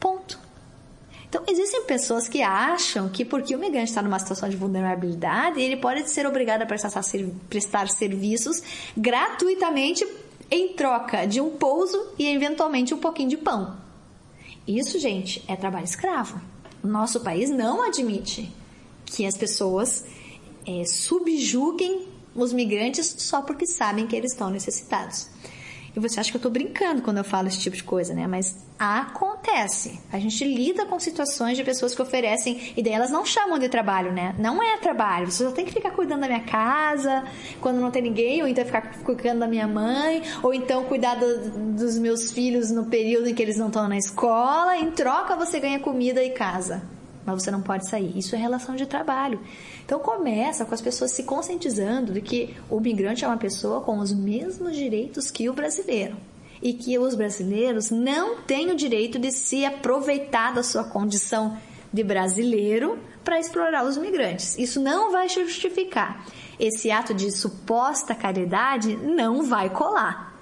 Ponto. 0.00 0.40
Então, 1.28 1.44
existem 1.46 1.84
pessoas 1.84 2.26
que 2.26 2.40
acham 2.40 3.10
que 3.10 3.22
porque 3.22 3.54
o 3.54 3.58
migrante 3.58 3.90
está 3.90 4.00
numa 4.00 4.18
situação 4.18 4.48
de 4.48 4.56
vulnerabilidade, 4.56 5.60
ele 5.60 5.76
pode 5.76 6.08
ser 6.08 6.26
obrigado 6.26 6.62
a 6.62 6.66
prestar, 6.66 7.02
prestar 7.50 7.86
serviços 7.90 8.62
gratuitamente 8.96 10.08
em 10.50 10.72
troca 10.72 11.26
de 11.26 11.38
um 11.38 11.50
pouso 11.50 12.14
e 12.18 12.26
eventualmente 12.26 12.94
um 12.94 12.98
pouquinho 12.98 13.28
de 13.28 13.36
pão. 13.36 13.76
Isso, 14.66 14.98
gente, 14.98 15.44
é 15.46 15.54
trabalho 15.54 15.84
escravo. 15.84 16.40
Nosso 16.82 17.20
país 17.20 17.50
não 17.50 17.82
admite 17.82 18.50
que 19.04 19.26
as 19.26 19.36
pessoas 19.36 20.04
é, 20.66 20.84
subjuguem 20.84 22.06
os 22.34 22.52
migrantes 22.52 23.14
só 23.18 23.42
porque 23.42 23.66
sabem 23.66 24.06
que 24.06 24.16
eles 24.16 24.32
estão 24.32 24.50
necessitados. 24.50 25.28
E 25.94 26.00
você 26.00 26.20
acha 26.20 26.30
que 26.30 26.36
eu 26.36 26.38
estou 26.38 26.50
brincando 26.50 27.02
quando 27.02 27.18
eu 27.18 27.24
falo 27.24 27.48
esse 27.48 27.58
tipo 27.58 27.76
de 27.76 27.82
coisa, 27.82 28.14
né? 28.14 28.26
Mas 28.26 28.56
acontece. 28.78 30.00
A 30.12 30.18
gente 30.18 30.44
lida 30.44 30.86
com 30.86 30.98
situações 30.98 31.56
de 31.56 31.64
pessoas 31.64 31.94
que 31.94 32.00
oferecem 32.00 32.72
e 32.76 32.82
daí 32.82 32.92
elas 32.92 33.10
não 33.10 33.24
chamam 33.26 33.58
de 33.58 33.68
trabalho, 33.68 34.12
né? 34.12 34.34
Não 34.38 34.62
é 34.62 34.76
trabalho. 34.78 35.30
Você 35.30 35.44
só 35.44 35.50
tem 35.50 35.64
que 35.64 35.72
ficar 35.72 35.90
cuidando 35.90 36.20
da 36.20 36.28
minha 36.28 36.40
casa 36.40 37.24
quando 37.60 37.80
não 37.80 37.90
tem 37.90 38.02
ninguém, 38.02 38.42
ou 38.42 38.48
então 38.48 38.64
ficar 38.64 38.82
cuidando 39.02 39.40
da 39.40 39.48
minha 39.48 39.66
mãe, 39.66 40.22
ou 40.42 40.54
então 40.54 40.84
cuidar 40.84 41.16
do, 41.16 41.50
dos 41.74 41.98
meus 41.98 42.30
filhos 42.30 42.70
no 42.70 42.86
período 42.86 43.28
em 43.28 43.34
que 43.34 43.42
eles 43.42 43.56
não 43.56 43.66
estão 43.66 43.88
na 43.88 43.98
escola. 43.98 44.76
Em 44.76 44.90
troca 44.90 45.36
você 45.36 45.58
ganha 45.60 45.80
comida 45.80 46.22
e 46.22 46.30
casa. 46.30 46.82
Mas 47.30 47.42
você 47.42 47.50
não 47.50 47.62
pode 47.62 47.88
sair. 47.88 48.16
Isso 48.16 48.34
é 48.34 48.38
relação 48.38 48.76
de 48.76 48.86
trabalho. 48.86 49.40
Então 49.84 49.98
começa 49.98 50.64
com 50.64 50.74
as 50.74 50.80
pessoas 50.80 51.12
se 51.12 51.22
conscientizando 51.22 52.12
de 52.12 52.20
que 52.20 52.56
o 52.68 52.80
migrante 52.80 53.24
é 53.24 53.28
uma 53.28 53.36
pessoa 53.36 53.80
com 53.80 53.98
os 53.98 54.12
mesmos 54.12 54.76
direitos 54.76 55.30
que 55.30 55.48
o 55.48 55.52
brasileiro 55.52 56.16
e 56.62 56.74
que 56.74 56.98
os 56.98 57.14
brasileiros 57.14 57.90
não 57.90 58.42
têm 58.42 58.70
o 58.70 58.76
direito 58.76 59.18
de 59.18 59.32
se 59.32 59.64
aproveitar 59.64 60.52
da 60.52 60.62
sua 60.62 60.84
condição 60.84 61.56
de 61.92 62.04
brasileiro 62.04 62.98
para 63.24 63.38
explorar 63.38 63.84
os 63.84 63.96
migrantes. 63.96 64.58
Isso 64.58 64.80
não 64.80 65.10
vai 65.10 65.28
justificar. 65.28 66.24
Esse 66.58 66.90
ato 66.90 67.14
de 67.14 67.30
suposta 67.30 68.14
caridade 68.14 68.96
não 68.96 69.42
vai 69.42 69.70
colar. 69.70 70.38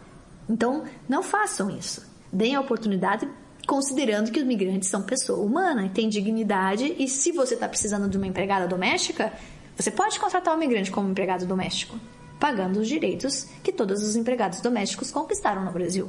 Então, 0.49 0.85
não 1.09 1.23
façam 1.23 1.71
isso. 1.71 2.07
Deem 2.33 2.55
a 2.55 2.61
oportunidade 2.61 3.29
considerando 3.69 4.33
que 4.33 4.41
os 4.41 4.47
migrantes 4.47 4.89
são 4.89 5.03
pessoa 5.03 5.45
humana 5.45 5.85
e 5.85 5.91
têm 5.91 6.09
dignidade. 6.09 6.97
E 6.99 7.07
se 7.07 7.31
você 7.31 7.53
está 7.53 7.69
precisando 7.69 8.09
de 8.09 8.17
uma 8.17 8.27
empregada 8.27 8.67
doméstica, 8.67 9.31
você 9.77 9.91
pode 9.91 10.19
contratar 10.19 10.55
um 10.55 10.59
migrante 10.59 10.91
como 10.91 11.11
empregado 11.11 11.45
doméstico, 11.45 12.01
pagando 12.41 12.81
os 12.81 12.89
direitos 12.89 13.47
que 13.63 13.71
todos 13.71 14.03
os 14.03 14.17
empregados 14.17 14.63
domésticos 14.63 15.11
conquistaram 15.11 15.67
no 15.67 15.71
Brasil, 15.71 16.09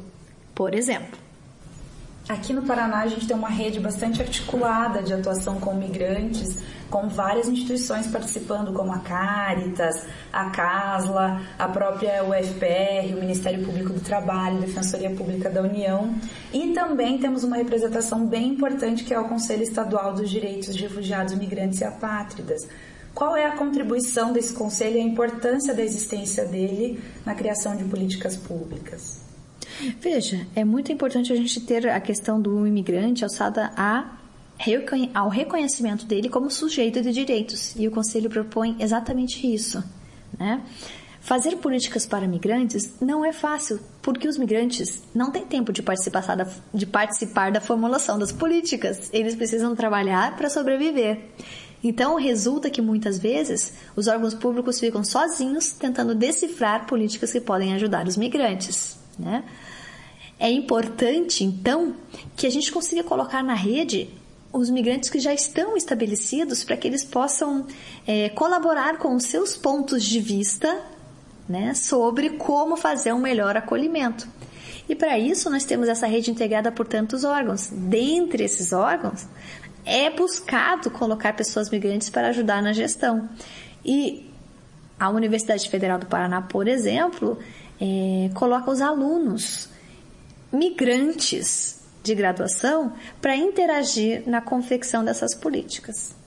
por 0.55 0.73
exemplo. 0.73 1.28
Aqui 2.29 2.53
no 2.53 2.61
Paraná 2.61 2.99
a 2.99 3.07
gente 3.07 3.25
tem 3.25 3.35
uma 3.35 3.49
rede 3.49 3.79
bastante 3.79 4.21
articulada 4.21 5.01
de 5.01 5.11
atuação 5.11 5.59
com 5.59 5.73
migrantes, 5.73 6.57
com 6.87 7.09
várias 7.09 7.47
instituições 7.47 8.05
participando, 8.05 8.71
como 8.71 8.91
a 8.91 8.99
Caritas, 8.99 10.05
a 10.31 10.51
CASLA, 10.51 11.41
a 11.57 11.67
própria 11.67 12.23
UFPR, 12.23 13.15
o 13.15 13.19
Ministério 13.19 13.65
Público 13.65 13.93
do 13.93 13.99
Trabalho, 14.01 14.59
Defensoria 14.59 15.09
Pública 15.09 15.49
da 15.49 15.63
União. 15.63 16.13
E 16.53 16.71
também 16.71 17.17
temos 17.17 17.43
uma 17.43 17.57
representação 17.57 18.27
bem 18.27 18.49
importante 18.49 19.03
que 19.03 19.13
é 19.13 19.19
o 19.19 19.27
Conselho 19.27 19.63
Estadual 19.63 20.13
dos 20.13 20.29
Direitos 20.29 20.75
de 20.75 20.83
Refugiados, 20.83 21.33
Migrantes 21.33 21.81
e 21.81 21.83
Apátridas. 21.83 22.67
Qual 23.11 23.35
é 23.35 23.47
a 23.47 23.57
contribuição 23.57 24.31
desse 24.31 24.53
conselho 24.53 24.97
e 24.97 24.99
a 24.99 25.03
importância 25.03 25.73
da 25.73 25.81
existência 25.81 26.45
dele 26.45 27.03
na 27.25 27.33
criação 27.33 27.75
de 27.75 27.85
políticas 27.85 28.37
públicas? 28.37 29.28
Veja, 29.99 30.45
é 30.55 30.63
muito 30.63 30.91
importante 30.91 31.31
a 31.31 31.35
gente 31.35 31.61
ter 31.61 31.87
a 31.87 31.99
questão 31.99 32.41
do 32.41 32.67
imigrante 32.67 33.23
alçada 33.23 33.71
a 33.77 34.17
ao 35.13 35.29
reconhecimento 35.29 36.05
dele 36.05 36.27
como 36.27 36.51
sujeito 36.51 37.01
de 37.01 37.13
direitos. 37.13 37.73
E 37.77 37.87
o 37.87 37.91
Conselho 37.91 38.29
propõe 38.29 38.75
exatamente 38.79 39.47
isso. 39.51 39.81
Né? 40.37 40.61
Fazer 41.21 41.57
políticas 41.57 42.05
para 42.05 42.27
migrantes 42.27 42.93
não 42.99 43.23
é 43.23 43.31
fácil, 43.31 43.79
porque 44.01 44.27
os 44.27 44.37
migrantes 44.37 45.01
não 45.13 45.31
têm 45.31 45.45
tempo 45.45 45.71
de 45.71 45.81
participar 45.81 46.35
da, 46.35 46.47
de 46.73 46.85
participar 46.85 47.51
da 47.51 47.61
formulação 47.61 48.19
das 48.19 48.31
políticas. 48.31 49.09
Eles 49.13 49.35
precisam 49.35 49.75
trabalhar 49.75 50.35
para 50.35 50.49
sobreviver. 50.49 51.21
Então, 51.81 52.17
resulta 52.17 52.69
que 52.69 52.81
muitas 52.81 53.17
vezes 53.17 53.73
os 53.95 54.07
órgãos 54.07 54.33
públicos 54.33 54.79
ficam 54.79 55.03
sozinhos 55.03 55.71
tentando 55.71 56.13
decifrar 56.13 56.85
políticas 56.85 57.31
que 57.31 57.39
podem 57.39 57.73
ajudar 57.73 58.05
os 58.05 58.17
migrantes. 58.17 58.98
Né? 59.19 59.43
É 60.39 60.49
importante, 60.49 61.43
então, 61.43 61.93
que 62.35 62.47
a 62.47 62.49
gente 62.49 62.71
consiga 62.71 63.03
colocar 63.03 63.43
na 63.43 63.53
rede 63.53 64.09
os 64.51 64.69
migrantes 64.69 65.09
que 65.09 65.19
já 65.19 65.33
estão 65.33 65.75
estabelecidos 65.77 66.63
para 66.63 66.77
que 66.77 66.87
eles 66.87 67.03
possam 67.03 67.67
é, 68.07 68.29
colaborar 68.29 68.97
com 68.97 69.13
os 69.15 69.25
seus 69.25 69.55
pontos 69.55 70.03
de 70.03 70.19
vista 70.19 70.81
né, 71.47 71.73
sobre 71.73 72.31
como 72.31 72.75
fazer 72.75 73.13
um 73.13 73.19
melhor 73.19 73.57
acolhimento. 73.57 74.27
E 74.87 74.95
para 74.95 75.19
isso 75.19 75.49
nós 75.49 75.65
temos 75.65 75.87
essa 75.87 76.07
rede 76.07 76.31
integrada 76.31 76.71
por 76.71 76.87
tantos 76.87 77.23
órgãos. 77.23 77.69
Dentre 77.71 78.43
esses 78.43 78.73
órgãos, 78.73 79.27
é 79.85 80.09
buscado 80.09 80.89
colocar 80.89 81.33
pessoas 81.33 81.69
migrantes 81.69 82.09
para 82.09 82.29
ajudar 82.29 82.61
na 82.61 82.73
gestão. 82.73 83.29
E 83.85 84.31
a 84.99 85.09
Universidade 85.09 85.69
Federal 85.69 85.99
do 85.99 86.07
Paraná, 86.07 86.41
por 86.41 86.67
exemplo, 86.67 87.37
é, 87.79 88.29
coloca 88.33 88.69
os 88.69 88.81
alunos 88.81 89.69
migrantes 90.51 91.79
de 92.03 92.15
graduação 92.15 92.93
para 93.21 93.35
interagir 93.35 94.23
na 94.27 94.41
confecção 94.41 95.03
dessas 95.03 95.35
políticas. 95.35 96.17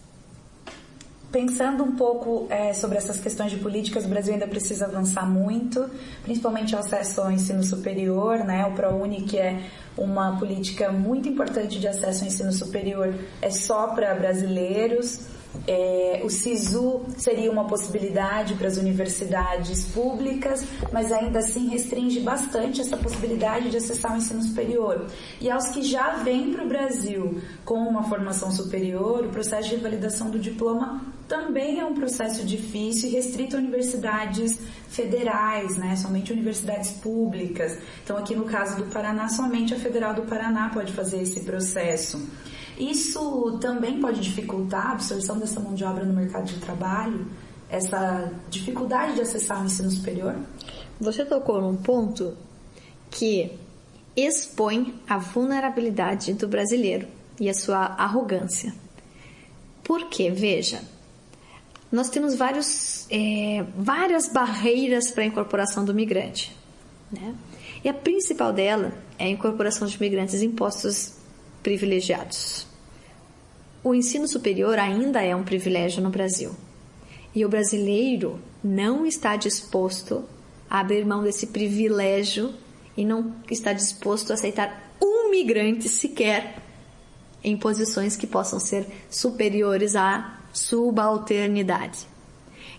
Pensando 1.33 1.83
um 1.83 1.97
pouco 1.97 2.47
é, 2.51 2.75
sobre 2.75 2.99
essas 2.99 3.19
questões 3.19 3.51
de 3.51 3.57
políticas, 3.57 4.05
o 4.05 4.09
Brasil 4.09 4.35
ainda 4.35 4.47
precisa 4.47 4.85
avançar 4.85 5.27
muito, 5.27 5.89
principalmente 6.23 6.75
o 6.75 6.79
acesso 6.79 7.23
ao 7.23 7.33
ensino 7.33 7.65
superior, 7.65 8.45
né? 8.45 8.67
O 8.67 8.73
ProUni, 8.73 9.23
que 9.23 9.39
é 9.39 9.63
uma 9.97 10.39
política 10.39 10.93
muito 10.93 11.31
importante 11.31 11.81
de 11.81 11.89
acesso 11.89 12.21
ao 12.21 12.27
ensino 12.27 12.53
superior, 12.53 13.15
é 13.41 13.51
só 13.51 13.89
para 13.95 14.15
brasileiros. 14.15 15.21
É, 15.67 16.23
o 16.25 16.31
SISU 16.31 17.03
seria 17.17 17.51
uma 17.51 17.67
possibilidade 17.67 18.55
para 18.55 18.67
as 18.67 18.77
universidades 18.77 19.85
públicas, 19.87 20.65
mas 20.93 21.13
ainda 21.13 21.39
assim 21.39 21.69
restringe 21.69 22.21
bastante 22.21 22.81
essa 22.81 22.97
possibilidade 22.97 23.71
de 23.71 23.77
acessar 23.77 24.15
o 24.15 24.17
ensino 24.17 24.43
superior. 24.43 25.07
E 25.41 25.51
aos 25.51 25.69
que 25.69 25.83
já 25.83 26.17
vêm 26.17 26.53
para 26.53 26.65
o 26.65 26.69
Brasil 26.69 27.41
com 27.65 27.75
uma 27.75 28.03
formação 28.05 28.51
superior, 28.51 29.27
o 29.27 29.29
processo 29.29 29.69
de 29.69 29.77
validação 29.77 30.31
do 30.31 30.39
diploma 30.39 31.03
também 31.29 31.81
é 31.81 31.85
um 31.85 31.95
processo 31.95 32.45
difícil 32.45 33.09
e 33.09 33.13
restrito 33.13 33.57
a 33.57 33.59
universidades 33.59 34.59
federais, 34.93 35.77
né? 35.77 35.97
somente 35.97 36.33
universidades 36.33 36.91
públicas. 36.91 37.79
Então, 38.05 38.17
aqui 38.17 38.35
no 38.35 38.45
caso 38.45 38.77
do 38.77 38.85
Paraná, 38.91 39.29
somente 39.29 39.75
a 39.75 39.79
Federal 39.79 40.15
do 40.15 40.23
Paraná 40.23 40.69
pode 40.69 40.93
fazer 40.93 41.23
esse 41.23 41.41
processo. 41.41 42.29
Isso 42.79 43.59
também 43.61 44.01
pode 44.01 44.21
dificultar 44.21 44.89
a 44.89 44.93
absorção 44.93 45.39
dessa 45.39 45.61
mão 45.61 45.75
de 45.75 45.85
obra 45.85 46.05
no 46.05 46.13
mercado 46.13 46.45
de 46.45 46.59
trabalho, 46.59 47.27
essa 47.69 48.31
dificuldade 48.51 49.15
de 49.15 49.23
acessar 49.23 49.63
o 49.63 49.65
ensino 49.65 49.91
superior? 49.91 50.37
Você 51.01 51.25
tocou 51.25 51.61
num 51.61 51.77
ponto 51.77 52.37
que 53.11 53.59
expõe 54.15 54.95
a 55.09 55.17
vulnerabilidade 55.17 56.35
do 56.35 56.47
brasileiro 56.47 57.09
e 57.41 57.49
a 57.49 57.55
sua 57.55 57.79
arrogância. 57.79 58.75
Porque, 59.83 60.31
veja, 60.31 60.83
nós 61.93 62.09
temos 62.09 62.35
vários, 62.35 63.07
é, 63.11 63.65
várias 63.77 64.27
barreiras 64.27 65.11
para 65.11 65.25
a 65.25 65.27
incorporação 65.27 65.85
do 65.85 65.93
migrante. 65.93 66.57
Né? 67.13 67.35
E 67.85 67.89
a 67.89 67.93
principal 67.93 68.51
dela 68.51 68.95
é 69.19 69.27
a 69.27 69.29
incorporação 69.29 69.87
de 69.87 70.01
migrantes 70.01 70.41
em 70.41 70.51
postos 70.51 71.13
privilegiados. 71.63 72.67
O 73.85 73.95
ensino 73.95 74.27
superior 74.27 74.79
ainda 74.79 75.23
é 75.23 75.37
um 75.37 75.45
privilégio 75.45 76.03
no 76.03 76.09
Brasil. 76.09 76.57
E 77.35 77.45
o 77.45 77.49
brasileiro 77.49 78.41
não 78.65 79.05
está 79.05 79.37
disposto 79.37 80.25
a 80.71 80.81
abrir 80.81 81.05
mão 81.05 81.23
desse 81.23 81.49
privilégio 81.49 82.55
e 82.97 83.05
não 83.05 83.35
está 83.51 83.73
disposto 83.75 84.31
a 84.31 84.35
aceitar 84.35 84.95
um 85.01 85.31
migrante 85.31 85.89
sequer 85.89 86.57
em 87.45 87.57
posições 87.57 88.17
que 88.17 88.27
possam 88.27 88.59
ser 88.61 88.87
superiores 89.11 89.95
à 89.97 90.39
subalternidade. 90.53 92.07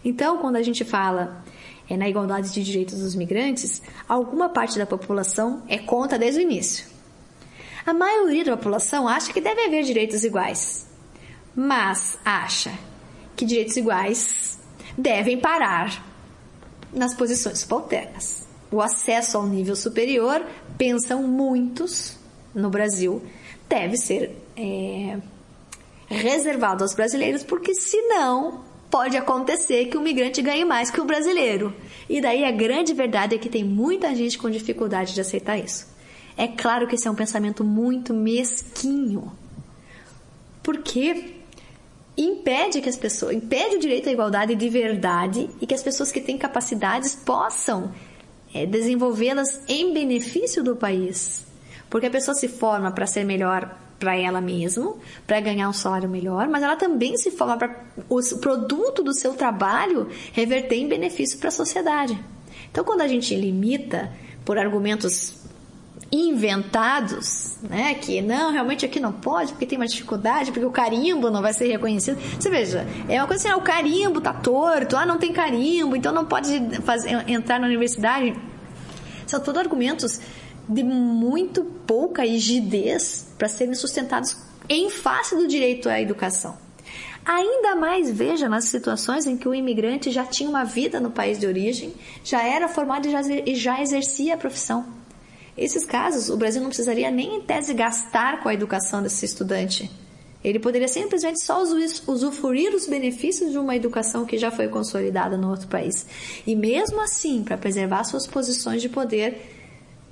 Então, 0.04 0.38
quando 0.38 0.58
a 0.58 0.62
gente 0.62 0.84
fala 0.84 1.44
é, 1.90 1.98
na 1.98 2.08
igualdade 2.08 2.52
de 2.52 2.64
direitos 2.64 3.00
dos 3.00 3.16
migrantes, 3.16 3.82
alguma 4.08 4.50
parte 4.50 4.78
da 4.78 4.86
população 4.86 5.64
é 5.68 5.78
contra 5.78 6.18
desde 6.18 6.40
o 6.40 6.44
início. 6.44 6.86
A 7.86 7.94
maioria 7.94 8.46
da 8.46 8.58
população 8.58 9.08
acha 9.08 9.34
que 9.34 9.42
deve 9.42 9.62
haver 9.62 9.84
direitos 9.84 10.24
iguais, 10.24 10.88
mas 11.56 12.18
acha 12.24 12.72
que 13.36 13.46
direitos 13.46 13.76
iguais 13.76 14.60
devem 14.98 15.40
parar 15.40 16.06
nas 16.94 17.14
posições 17.14 17.60
subalternas. 17.60 18.48
O 18.72 18.82
acesso 18.82 19.38
ao 19.38 19.46
nível 19.46 19.76
superior, 19.76 20.46
pensam 20.78 21.24
muitos 21.24 22.18
no 22.56 22.70
Brasil, 22.70 23.22
deve 23.68 23.98
ser 23.98 24.36
é, 24.56 25.20
reservado 26.14 26.84
aos 26.84 26.94
brasileiros, 26.94 27.44
porque 27.44 27.74
senão 27.74 28.64
pode 28.90 29.18
acontecer 29.18 29.86
que 29.86 29.98
o 29.98 30.02
migrante 30.02 30.42
ganhe 30.42 30.64
mais 30.64 30.92
que 30.92 31.02
o 31.02 31.06
brasileiro. 31.06 31.74
E 32.08 32.22
daí 32.22 32.46
a 32.46 32.52
grande 32.52 32.94
verdade 32.94 33.34
é 33.36 33.38
que 33.40 33.50
tem 33.50 33.64
muita 33.64 34.14
gente 34.14 34.38
com 34.38 34.50
dificuldade 34.50 35.14
de 35.14 35.22
aceitar 35.22 35.58
isso. 35.58 35.88
É 36.38 36.48
claro 36.48 36.88
que 36.88 36.96
esse 36.96 37.08
é 37.08 37.12
um 37.12 37.16
pensamento 37.16 37.64
muito 37.64 38.14
mesquinho. 38.14 39.32
Porque 40.62 41.36
impede 42.16 42.82
que 42.82 42.90
as 42.90 42.96
pessoas, 42.96 43.36
impede 43.36 43.78
o 43.78 43.80
direito 43.80 44.10
à 44.10 44.12
igualdade 44.12 44.56
de 44.56 44.70
verdade 44.70 45.50
e 45.60 45.66
que 45.66 45.74
as 45.74 45.82
pessoas 45.82 46.12
que 46.12 46.22
têm 46.22 46.38
capacidades 46.38 47.16
possam 47.16 47.92
é, 48.54 48.66
desenvolvê-las 48.66 49.62
em 49.68 49.94
benefício 49.94 50.64
do 50.64 50.76
país. 50.76 51.46
Porque 51.90 52.08
a 52.08 52.12
pessoa 52.12 52.36
se 52.36 52.48
forma 52.48 52.92
para 52.92 53.08
ser 53.08 53.24
melhor 53.24 53.76
para 54.04 54.18
ela 54.18 54.42
mesma, 54.42 54.96
para 55.26 55.40
ganhar 55.40 55.70
um 55.70 55.74
salário 55.74 56.10
melhor, 56.10 56.46
mas 56.50 56.62
ela 56.62 56.76
também 56.76 57.16
se 57.16 57.32
forma 57.32 57.56
para 57.56 57.86
o 58.10 58.20
produto 58.42 59.02
do 59.02 59.14
seu 59.14 59.34
trabalho 59.34 60.10
reverter 60.34 60.76
em 60.76 60.90
benefício 60.90 61.40
para 61.40 61.48
a 61.48 61.52
sociedade. 61.52 62.22
Então, 62.70 62.84
quando 62.84 63.00
a 63.00 63.08
gente 63.08 63.34
limita 63.34 64.12
por 64.44 64.58
argumentos 64.58 65.42
inventados, 66.12 67.56
né? 67.64 67.96
Que 67.96 68.22
não, 68.22 68.52
realmente 68.52 68.86
aqui 68.86 69.00
não 69.00 69.14
pode, 69.14 69.54
porque 69.54 69.66
tem 69.66 69.80
uma 69.80 69.88
dificuldade, 69.88 70.52
porque 70.52 70.66
o 70.66 70.70
carimbo 70.70 71.32
não 71.32 71.42
vai 71.42 71.54
ser 71.54 71.68
reconhecido. 71.68 72.20
Você 72.38 72.50
veja, 72.50 72.86
é 73.08 73.22
uma 73.22 73.28
coisa 73.28 73.48
assim, 73.48 73.54
ah, 73.54 73.58
o 73.58 73.62
carimbo 73.62 74.20
tá 74.20 74.34
torto, 74.34 74.98
ah, 74.98 75.06
não 75.06 75.18
tem 75.18 75.32
carimbo, 75.32 75.96
então 75.96 76.14
não 76.14 76.26
pode 76.26 76.82
fazer, 76.82 77.24
entrar 77.28 77.58
na 77.58 77.68
universidade. 77.68 78.36
São 79.26 79.40
todos 79.40 79.60
argumentos 79.60 80.20
de 80.68 80.84
muito 80.84 81.64
pouca 81.86 82.24
rigidez 82.24 83.28
para 83.38 83.48
serem 83.48 83.76
sustentados 83.76 84.38
em 84.70 84.90
face 84.90 85.36
do 85.36 85.48
direito 85.48 85.90
à 85.90 86.00
educação. 86.00 86.58
Ainda 87.26 87.76
mais 87.76 88.12
veja 88.12 88.50
nas 88.50 88.66
situações 88.66 89.26
em 89.26 89.38
que 89.38 89.48
o 89.48 89.54
imigrante 89.54 90.12
já 90.12 90.26
tinha 90.26 90.50
uma 90.50 90.66
vida 90.66 91.00
no 91.00 91.10
país 91.10 91.40
de 91.40 91.48
origem, 91.48 91.94
já 92.24 92.44
era 92.44 92.68
formado 92.68 93.08
e 93.08 93.56
já, 93.56 93.82
exercia 93.82 94.34
a 94.34 94.38
profissão. 94.38 94.86
Esses 95.58 95.86
casos, 95.86 96.30
o 96.30 96.36
Brasil 96.36 96.62
não 96.62 96.70
precisaria 96.70 97.10
nem 97.10 97.38
em 97.38 97.42
tese 97.42 97.74
gastar 97.74 98.42
com 98.42 98.50
a 98.50 98.54
educação 98.54 99.02
desse 99.02 99.26
estudante. 99.26 99.90
Ele 100.44 100.60
poderia 100.60 100.90
simplesmente 100.90 101.42
só 101.42 101.62
usufruir 101.62 102.76
os 102.76 102.88
benefícios 102.88 103.52
de 103.52 103.58
uma 103.58 103.76
educação 103.76 104.26
que 104.26 104.38
já 104.38 104.52
foi 104.52 104.68
consolidada 104.68 105.38
no 105.38 105.50
outro 105.50 105.70
país. 105.70 106.06
E 106.46 106.54
mesmo 106.54 107.00
assim, 107.00 107.44
para 107.44 107.58
preservar 107.58 108.04
suas 108.04 108.28
posições 108.28 108.82
de 108.82 108.90
poder, 108.90 109.63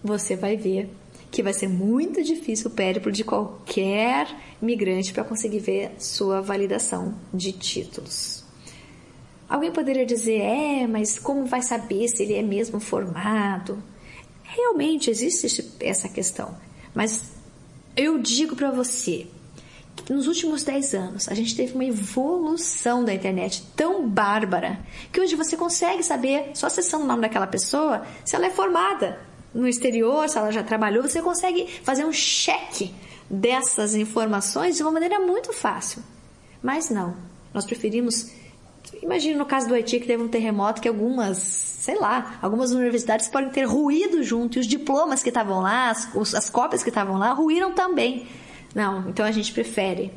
você 0.03 0.35
vai 0.35 0.57
ver 0.57 0.89
que 1.31 1.41
vai 1.41 1.53
ser 1.53 1.69
muito 1.69 2.21
difícil 2.21 2.69
o 2.69 2.73
périplo 2.73 3.11
de 3.11 3.23
qualquer 3.23 4.27
migrante 4.61 5.13
para 5.13 5.23
conseguir 5.23 5.59
ver 5.59 5.91
sua 5.97 6.41
validação 6.41 7.15
de 7.33 7.53
títulos. 7.53 8.43
Alguém 9.47 9.71
poderia 9.71 10.05
dizer, 10.05 10.41
é, 10.41 10.87
mas 10.87 11.17
como 11.17 11.45
vai 11.45 11.61
saber 11.61 12.07
se 12.09 12.23
ele 12.23 12.33
é 12.33 12.41
mesmo 12.41 12.79
formado? 12.79 13.81
Realmente 14.43 15.09
existe 15.09 15.71
essa 15.79 16.09
questão, 16.09 16.55
mas 16.93 17.31
eu 17.95 18.19
digo 18.19 18.55
para 18.55 18.71
você 18.71 19.27
que 19.95 20.13
nos 20.13 20.27
últimos 20.27 20.63
10 20.63 20.93
anos 20.93 21.29
a 21.29 21.33
gente 21.33 21.55
teve 21.55 21.73
uma 21.73 21.85
evolução 21.85 23.03
da 23.03 23.13
internet 23.13 23.63
tão 23.75 24.07
bárbara 24.07 24.79
que 25.11 25.19
hoje 25.19 25.35
você 25.35 25.55
consegue 25.55 26.03
saber, 26.03 26.51
só 26.53 26.67
acessando 26.67 27.03
o 27.03 27.07
nome 27.07 27.21
daquela 27.21 27.47
pessoa, 27.47 28.05
se 28.25 28.35
ela 28.35 28.47
é 28.47 28.49
formada 28.49 29.30
no 29.53 29.67
exterior, 29.67 30.27
se 30.29 30.37
ela 30.37 30.51
já 30.51 30.63
trabalhou, 30.63 31.03
você 31.03 31.21
consegue 31.21 31.67
fazer 31.83 32.05
um 32.05 32.13
cheque 32.13 32.93
dessas 33.29 33.95
informações 33.95 34.77
de 34.77 34.83
uma 34.83 34.91
maneira 34.91 35.19
muito 35.19 35.53
fácil. 35.53 36.01
Mas 36.61 36.89
não, 36.89 37.15
nós 37.53 37.65
preferimos. 37.65 38.31
Imagina 39.01 39.37
no 39.37 39.45
caso 39.45 39.67
do 39.67 39.73
Haiti 39.73 39.99
que 39.99 40.07
teve 40.07 40.21
um 40.21 40.27
terremoto 40.27 40.81
que 40.81 40.87
algumas 40.87 41.37
sei 41.81 41.97
lá, 41.97 42.37
algumas 42.43 42.71
universidades 42.71 43.27
podem 43.27 43.49
ter 43.49 43.63
ruído 43.63 44.21
junto, 44.21 44.57
e 44.57 44.59
os 44.59 44.67
diplomas 44.67 45.23
que 45.23 45.29
estavam 45.29 45.61
lá, 45.61 45.89
as, 45.89 46.35
as 46.35 46.47
cópias 46.47 46.83
que 46.83 46.89
estavam 46.89 47.17
lá, 47.17 47.33
ruíram 47.33 47.73
também. 47.73 48.27
Não, 48.75 49.09
então 49.09 49.25
a 49.25 49.31
gente 49.31 49.51
prefere 49.51 50.13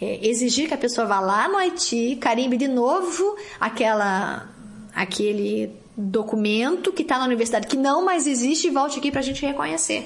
é, 0.00 0.24
exigir 0.24 0.68
que 0.68 0.74
a 0.74 0.78
pessoa 0.78 1.04
vá 1.04 1.18
lá 1.18 1.48
no 1.48 1.56
Haiti, 1.56 2.16
carimbe 2.20 2.56
de 2.56 2.68
novo 2.68 3.36
aquela, 3.58 4.48
aquele 4.94 5.81
documento 5.96 6.92
que 6.92 7.02
está 7.02 7.18
na 7.18 7.24
universidade 7.24 7.66
que 7.66 7.76
não 7.76 8.04
mais 8.04 8.26
existe 8.26 8.68
e 8.68 8.70
volte 8.70 8.98
aqui 8.98 9.10
para 9.10 9.20
a 9.20 9.24
gente 9.24 9.44
reconhecer. 9.44 10.04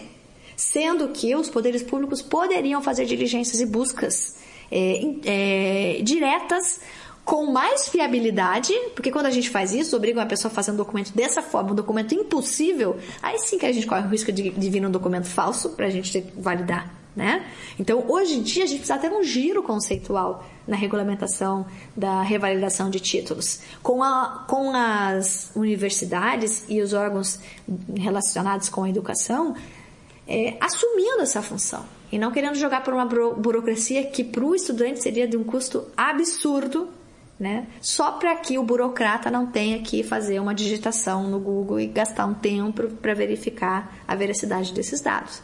Sendo 0.57 1.09
que 1.09 1.35
os 1.35 1.51
poderes 1.51 1.83
públicos 1.83 2.22
poderiam 2.22 2.83
fazer 2.83 3.05
diligências 3.05 3.61
e 3.61 3.66
buscas 3.66 4.37
é, 4.70 5.14
é, 5.25 6.03
diretas 6.03 6.81
com 7.25 7.51
mais 7.51 7.88
fiabilidade, 7.88 8.72
porque 8.94 9.11
quando 9.11 9.27
a 9.27 9.31
gente 9.31 9.51
faz 9.51 9.72
isso, 9.72 9.96
obriga 9.96 10.20
uma 10.20 10.27
pessoa 10.27 10.51
a 10.51 10.55
fazer 10.55 10.70
um 10.70 10.77
documento 10.77 11.12
dessa 11.12 11.42
forma, 11.42 11.72
um 11.72 11.75
documento 11.75 12.14
impossível, 12.14 12.96
aí 13.20 13.37
sim 13.40 13.59
que 13.59 13.66
a 13.66 13.72
gente 13.72 13.87
corre 13.87 14.07
o 14.07 14.09
risco 14.09 14.31
de, 14.31 14.51
de 14.51 14.70
vir 14.70 14.87
um 14.87 14.90
documento 14.90 15.27
falso 15.27 15.70
para 15.70 15.87
a 15.87 15.90
gente 15.90 16.25
validar, 16.38 16.94
né? 17.16 17.46
Então, 17.81 18.05
hoje 18.07 18.35
em 18.35 18.42
dia, 18.42 18.64
a 18.64 18.66
gente 18.66 18.81
precisa 18.81 18.98
ter 18.98 19.11
um 19.11 19.22
giro 19.22 19.62
conceitual 19.62 20.46
na 20.68 20.76
regulamentação 20.76 21.66
da 21.96 22.20
revalidação 22.20 22.90
de 22.90 23.00
títulos. 23.00 23.61
Com, 23.83 24.02
a, 24.02 24.44
com 24.46 24.70
as 24.72 25.50
universidades 25.57 26.66
e 26.68 26.83
os 26.83 26.92
órgãos 26.92 27.40
relacionados 27.96 28.68
com 28.68 28.85
a 28.85 28.90
educação, 28.90 29.57
é, 30.29 30.59
assumindo 30.61 31.22
essa 31.22 31.40
função 31.40 31.85
e 32.12 32.18
não 32.18 32.31
querendo 32.31 32.57
jogar 32.57 32.85
por 32.85 32.92
uma 32.92 33.07
burocracia 33.07 34.05
que 34.05 34.22
para 34.22 34.44
o 34.44 34.55
estudante 34.55 35.02
seria 35.02 35.26
de 35.26 35.37
um 35.37 35.44
custo 35.44 35.87
absurdo 35.96 36.88
né? 37.38 37.66
Só 37.83 38.12
para 38.12 38.35
que 38.37 38.59
o 38.59 38.62
burocrata 38.62 39.31
não 39.31 39.46
tenha 39.46 39.81
que 39.81 40.02
fazer 40.02 40.40
uma 40.40 40.55
digitação 40.55 41.29
no 41.29 41.38
Google 41.38 41.81
e 41.81 41.87
gastar 41.87 42.24
um 42.24 42.33
tempo 42.33 42.88
para 42.88 43.12
verificar 43.12 43.94
a 44.09 44.14
veracidade 44.14 44.72
desses 44.72 45.02
dados. 45.02 45.42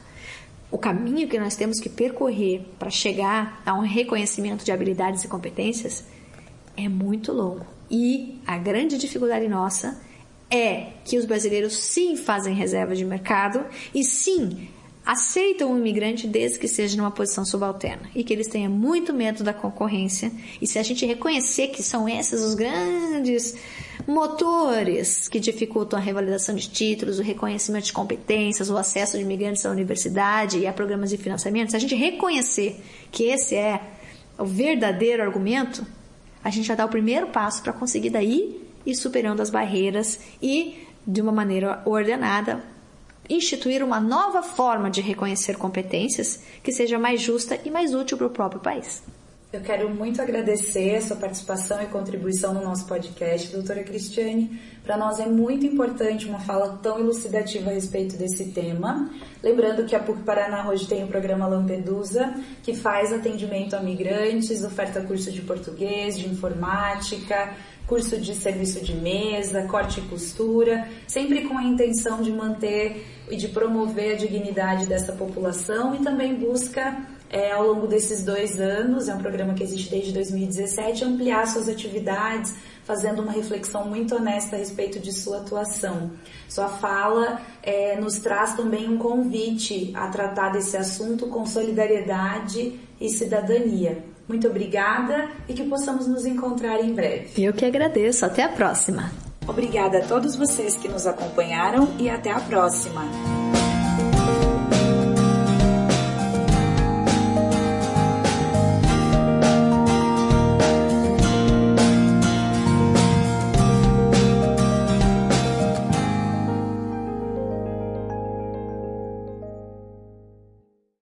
O 0.73 0.79
caminho 0.79 1.29
que 1.29 1.39
nós 1.39 1.55
temos 1.55 1.79
que 1.79 1.91
percorrer 1.91 2.63
para 2.79 2.89
chegar 2.89 3.63
a 3.65 3.75
um 3.75 3.83
reconhecimento 3.83 4.65
de 4.65 4.73
habilidades 4.73 5.23
e 5.23 5.29
competências 5.29 6.03
é 6.75 6.89
muito 6.89 7.31
longo. 7.31 7.67
E 7.91 8.41
a 8.47 8.57
grande 8.57 8.97
dificuldade 8.97 9.47
nossa 9.49 10.01
é 10.51 10.95
que 11.05 11.19
os 11.19 11.27
brasileiros 11.27 11.77
sim 11.77 12.17
fazem 12.17 12.55
reserva 12.55 12.97
de 12.97 13.05
mercado 13.05 13.63
e 13.95 14.03
sim 14.03 14.67
aceitam 15.05 15.73
o 15.73 15.79
imigrante 15.79 16.27
desde 16.27 16.59
que 16.59 16.69
seja 16.69 16.97
numa 16.97 17.11
posição 17.11 17.45
subalterna 17.45 18.09
e 18.15 18.25
que 18.25 18.33
eles 18.33 18.47
tenham 18.47 18.73
muito 18.73 19.13
medo 19.13 19.45
da 19.45 19.53
concorrência. 19.53 20.33
E 20.61 20.67
se 20.67 20.79
a 20.79 20.83
gente 20.83 21.05
reconhecer 21.05 21.69
que 21.69 21.83
são 21.83 22.09
esses 22.09 22.41
os 22.41 22.55
grandes 22.55 23.57
motores 24.07 25.29
que 25.29 25.39
dificultam 25.39 25.99
a 25.99 26.03
revalidação 26.03 26.55
de 26.55 26.69
títulos, 26.69 27.19
o 27.19 27.23
reconhecimento 27.23 27.87
de 27.87 27.93
competências, 27.93 28.71
o 28.71 28.77
acesso 28.77 29.17
de 29.17 29.23
imigrantes 29.23 29.65
à 29.65 29.71
universidade 29.71 30.59
e 30.59 30.67
a 30.67 30.73
programas 30.73 31.11
de 31.11 31.17
financiamento, 31.17 31.71
se 31.71 31.77
a 31.77 31.81
gente 31.81 31.95
reconhecer 31.95 32.83
que 33.11 33.25
esse 33.25 33.55
é 33.55 33.81
o 34.39 34.45
verdadeiro 34.45 35.23
argumento, 35.23 35.87
a 36.43 36.51
gente 36.51 36.67
já 36.67 36.75
dá 36.75 36.85
o 36.85 36.89
primeiro 36.89 37.29
passo 37.29 37.63
para 37.63 37.73
conseguir 37.73 38.11
daí 38.11 38.61
ir 38.85 38.95
superando 38.95 39.41
as 39.41 39.51
barreiras 39.51 40.19
e 40.43 40.87
de 41.07 41.21
uma 41.21 41.33
maneira 41.33 41.83
ordenada 41.85 42.63
instituir 43.29 43.83
uma 43.83 44.01
nova 44.01 44.43
forma 44.43 44.91
de 44.91 45.01
reconhecer 45.01 45.57
competências 45.57 46.41
que 46.63 46.73
seja 46.73 46.99
mais 46.99 47.21
justa 47.21 47.59
e 47.65 47.71
mais 47.71 47.95
útil 47.95 48.19
para 48.19 48.27
o 48.27 48.31
próprio 48.31 48.61
país. 48.61 49.03
Eu 49.53 49.61
quero 49.61 49.91
muito 49.91 50.23
agradecer 50.23 50.97
a 50.97 51.03
sua 51.03 51.17
participação 51.17 51.83
e 51.83 51.87
contribuição 51.87 52.55
no 52.55 52.65
nosso 52.65 52.87
podcast, 52.87 53.53
doutora 53.53 53.85
Cristiane. 53.85 54.59
Para 54.83 54.97
nós 54.97 55.21
é 55.21 55.27
muito 55.27 55.67
importante 55.67 56.27
uma 56.27 56.41
fala 56.41 56.79
tão 56.83 56.99
elucidativa 56.99 57.69
a 57.69 57.75
respeito 57.75 58.17
desse 58.17 58.47
tema. 58.53 59.11
Lembrando 59.43 59.85
que 59.85 59.95
a 59.95 60.01
PUC 60.01 60.23
Paraná 60.23 60.67
hoje 60.71 60.89
tem 60.89 61.05
o 61.05 61.07
programa 61.07 61.47
Lampedusa, 61.47 62.33
que 62.63 62.75
faz 62.75 63.13
atendimento 63.13 63.77
a 63.77 63.81
migrantes, 63.81 64.65
oferta 64.65 65.03
curso 65.03 65.31
de 65.31 65.43
português, 65.43 66.19
de 66.19 66.31
informática, 66.31 67.55
curso 67.87 68.17
de 68.17 68.35
serviço 68.35 68.83
de 68.83 68.95
mesa, 68.95 69.67
corte 69.67 70.01
e 70.01 70.05
costura, 70.05 70.89
sempre 71.07 71.43
com 71.43 71.59
a 71.59 71.63
intenção 71.63 72.23
de 72.23 72.33
manter 72.33 73.05
e 73.31 73.37
de 73.37 73.49
promover 73.49 74.15
a 74.15 74.17
dignidade 74.17 74.87
dessa 74.87 75.13
população 75.13 75.95
e 75.95 75.99
também 75.99 76.35
busca, 76.37 77.07
é, 77.33 77.51
ao 77.51 77.67
longo 77.67 77.87
desses 77.87 78.23
dois 78.25 78.61
anos, 78.61 79.09
é 79.09 79.15
um 79.15 79.19
programa 79.19 79.55
que 79.55 79.63
existe 79.63 79.91
desde 79.91 80.13
2017, 80.13 81.03
ampliar 81.05 81.47
suas 81.47 81.67
atividades, 81.67 82.55
fazendo 82.85 83.23
uma 83.23 83.33
reflexão 83.33 83.89
muito 83.89 84.15
honesta 84.15 84.55
a 84.55 84.59
respeito 84.59 85.01
de 85.01 85.11
sua 85.13 85.39
atuação. 85.39 86.11
Sua 86.47 86.69
fala 86.69 87.41
é, 87.63 87.99
nos 87.99 88.19
traz 88.21 88.55
também 88.55 88.87
um 88.87 88.99
convite 88.99 89.93
a 89.95 90.09
tratar 90.09 90.51
desse 90.51 90.77
assunto 90.77 91.27
com 91.29 91.47
solidariedade 91.47 92.79
e 93.01 93.09
cidadania. 93.09 94.05
Muito 94.29 94.47
obrigada 94.47 95.31
e 95.49 95.55
que 95.55 95.65
possamos 95.65 96.07
nos 96.07 96.27
encontrar 96.27 96.81
em 96.81 96.93
breve. 96.93 97.43
Eu 97.43 97.55
que 97.55 97.65
agradeço. 97.65 98.27
Até 98.27 98.43
a 98.43 98.49
próxima. 98.49 99.11
Obrigada 99.49 99.99
a 99.99 100.03
todos 100.03 100.37
vocês 100.37 100.77
que 100.77 100.87
nos 100.87 101.07
acompanharam 101.07 101.89
e 101.99 102.09
até 102.09 102.31
a 102.31 102.41
próxima. 102.41 103.03